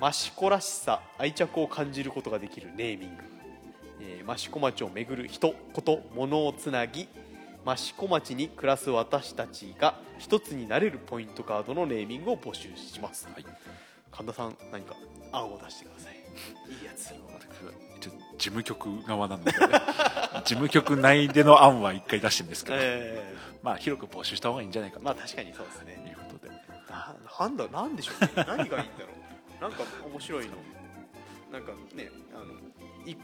[0.01, 3.23] 益子らしさ愛着を感じることができるネーミング、
[4.01, 7.07] えー、益子町を巡る人こと物をつなぎ
[7.65, 13.45] 益子町に暮らす私たちが一つになれるポイントカードのネーミングを募集します、はい
[14.15, 14.95] 神田さん何か
[15.31, 16.13] 案を出してください。
[16.79, 17.13] いいやつ。
[18.37, 19.51] 事務局側なので
[20.43, 26.05] 事務局内での案は一回出してるんですけど、えまあ広く募集した方がいいんじゃないかまあ確かにそうですね。
[26.09, 26.51] いうことで、
[26.89, 28.31] ななんだなんでしょうね。
[28.35, 28.85] 何がいいんだろ
[29.59, 29.61] う。
[29.61, 30.51] なんか面白いの。
[31.51, 32.53] なんかねあの
[33.09, 33.15] い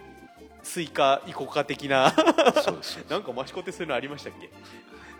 [0.63, 2.13] スイカイコカ的な。
[3.09, 4.49] なんか益子ってそういうのありましたっけ？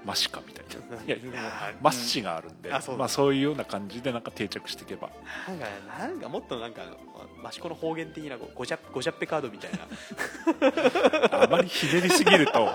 [0.05, 1.03] マシカみたいな。
[1.05, 1.09] い。
[1.09, 1.17] や
[1.81, 2.95] マッシがあるんで、あそう。
[2.95, 5.09] だまあ、そういうような感じでなんか定着していけば。
[5.47, 5.65] なんか
[5.99, 6.81] なんかもっとなんか
[7.47, 9.79] 益子の方言的なごじゃごじゃっぺカードみたいな。
[11.43, 12.69] あまりひねりすぎると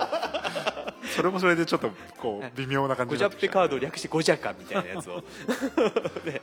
[1.15, 5.23] それもそれでちょっとこう微妙な感じごじゃっぺカードを略してごじゃかみたいなやつを。
[6.25, 6.41] で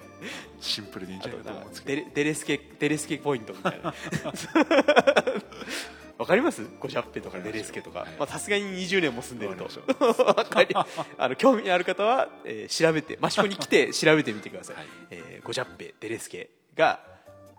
[0.61, 2.11] シンプルでいいんじゃないかと思うんですけど。
[2.15, 3.95] デレスケデレスケポイントみたいな
[6.19, 6.63] わかります？
[6.79, 8.07] ごじゃっぺとかデレスケとか。
[8.29, 9.69] さすがに20年も住んでると。
[11.19, 14.87] あの興味ある方は、えー調べて益子に来て調べてみてください、はい。
[15.11, 17.01] えーごじゃっぺデレスケが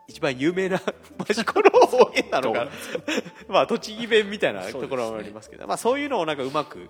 [0.07, 0.81] 一番有名な
[1.29, 2.65] 益子の方言なのか。
[2.65, 2.71] な
[3.47, 5.67] まあ栃木弁みたいなところもありますけど。
[5.67, 6.89] まあ、そういうのをなんかうまく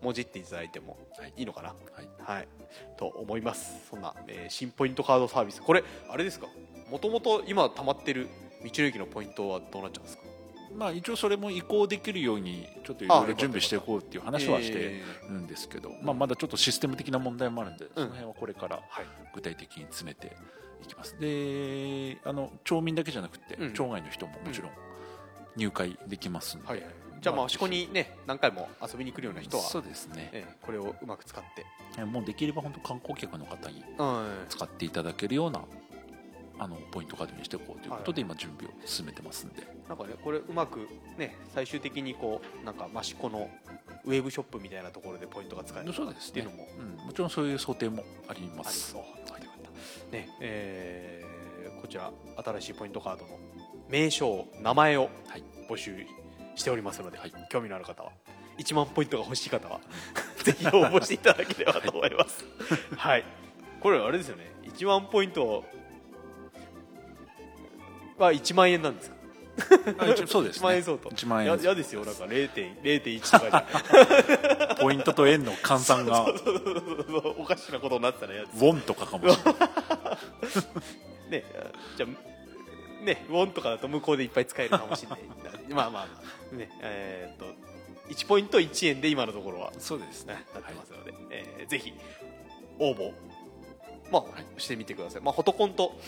[0.00, 1.32] もじっていただいてもはい。
[1.36, 2.08] いいのかな、はい。
[2.24, 2.48] はい、
[2.96, 3.72] と思います。
[3.90, 5.62] そんな、えー新ポイントカードサービス。
[5.62, 6.46] これあれですか？
[6.90, 8.28] もともと今溜まってる
[8.64, 10.22] 道の駅のポイントはどうなっちゃうんですか？
[10.76, 19.06] まあ一応それも移行できるようにちょっといろいろ準備していこうっていう話はしてえるんですけど、まあ、まだちょっとシステム的な問題もあるんで、その辺はこれからはい。
[19.34, 20.36] 具体的に詰めて
[20.82, 21.18] いきます。
[21.18, 23.72] であの町民だけじゃなくて、うん。
[23.72, 24.70] 町外の人ももちろん
[25.56, 26.82] 入会できますんで、はい
[27.22, 29.62] じゃあまあ益子にね何回も遊びに来るような人は。
[29.62, 32.04] そうですね、えーこれをうまく使って。
[32.04, 34.26] もうできれば本当観光客の方にうん。
[34.48, 35.60] 使っていただけるような
[36.62, 39.66] あのポイントカードにしていこうということで、今準備を進めてますんで。
[39.88, 40.88] なんかねこれうまく
[41.18, 43.50] ね最終的にこうなんか益子の
[44.04, 46.42] ウェブショップみたいなところでポイントが使えるそうですね。
[46.42, 46.68] っていうのも。
[47.00, 49.00] うん、もちろんそういう想定もありまありすそう。
[49.00, 49.62] よかったよかっ
[50.10, 50.16] た。
[50.16, 51.32] ねえー
[51.80, 52.12] こちら
[52.44, 53.40] 新しいポイントカードの
[53.88, 55.42] 名称名前をはい。
[55.68, 56.06] 募集
[56.54, 57.32] しておりますので、はい。
[57.50, 58.12] 興味のある方は
[58.58, 59.80] 1万ポイントが欲しい方は
[60.44, 62.44] ぜひ応募していただければと思います。
[62.96, 63.24] はい。
[63.80, 64.52] これあれですよね。
[64.62, 65.64] 1万ポイント
[68.18, 69.16] は1万円なんですか
[70.26, 71.08] そうです1万円ね相当。
[71.10, 71.50] 1万円。
[71.50, 72.04] ややですよ。
[72.04, 73.64] なんか0.1とか
[74.58, 74.76] じゃ。
[74.80, 76.24] ポイントと円の換算が。
[76.32, 76.34] ウ
[77.38, 78.58] おかしなことになってたらやつ。
[78.58, 79.54] ォンとかかもしれない。
[81.30, 81.44] ね
[81.96, 85.20] じゃあねウォンとかだと向こうでいっぱい使えるかもしれない。
[85.70, 86.08] まあまあま
[86.52, 86.56] あ。
[86.56, 87.54] ねえーっと
[88.08, 89.72] 1ポイント1円で今のところは。
[89.78, 90.34] そうですね。
[90.34, 91.92] ねなってますので、えーぜひ
[92.78, 93.12] 応募
[94.10, 94.60] まあ、はい。
[94.60, 95.98] してみてください、まあ、フォトコンと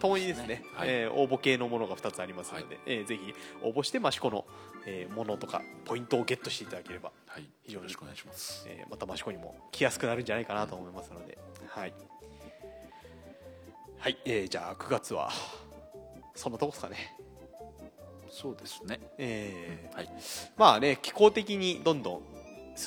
[0.00, 0.62] ともにですね。
[0.74, 0.88] はい。
[0.88, 4.44] えー応募系のものが2つありますので、はえーぜひ応募して益子の、
[4.86, 7.44] えーものとかポイントをゲットしていただければ、はい。
[7.64, 8.64] 非常によろしくお願いします。
[8.68, 11.92] えーまた益子にも来やすくなるんじゃないかなと思いますので、はい、
[13.98, 14.18] はい。
[14.24, 15.30] えーじゃあ9月は
[16.34, 17.16] そんなとこですかね、
[18.30, 19.00] そうですね。
[19.18, 20.08] えーはい。
[20.56, 22.20] まあね気候的にどんどん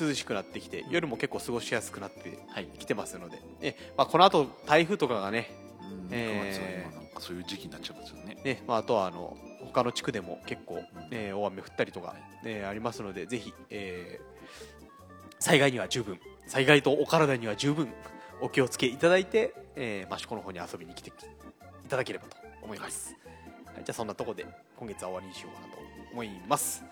[0.00, 2.66] 涼しくなってきて夜も結構過ごしやすくなってはい。
[2.78, 5.63] きてますので、えまあ、この後台風とかがねうん
[6.10, 6.50] えー。
[6.50, 8.36] 9月は今なんかそういう時期になっちゃいますよね。
[8.44, 12.14] ねまあ、あとはあの他の地区でも結構、えー大雨降ったりとか、
[12.44, 14.34] えーありますのでぜひ、えー
[15.40, 17.88] 災害には十分災害とお体には十分
[18.40, 21.12] お気をつけいただいて、えー、益子の方に遊びに来てい
[21.88, 23.14] ただければと思います、
[23.66, 23.84] はい。
[23.84, 24.46] じゃあそんなところで
[24.78, 25.78] 今月は終わりにしようかなと
[26.12, 26.84] 思います。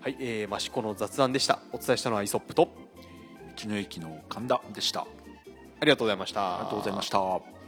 [0.00, 1.60] はい、えー、益子の雑談でした。
[1.72, 2.68] お伝えしたのはイソップと
[3.62, 5.00] 道の駅の神田でした。
[5.00, 5.06] あ
[5.80, 6.56] ありがとうございました。
[6.58, 7.59] りがとうございました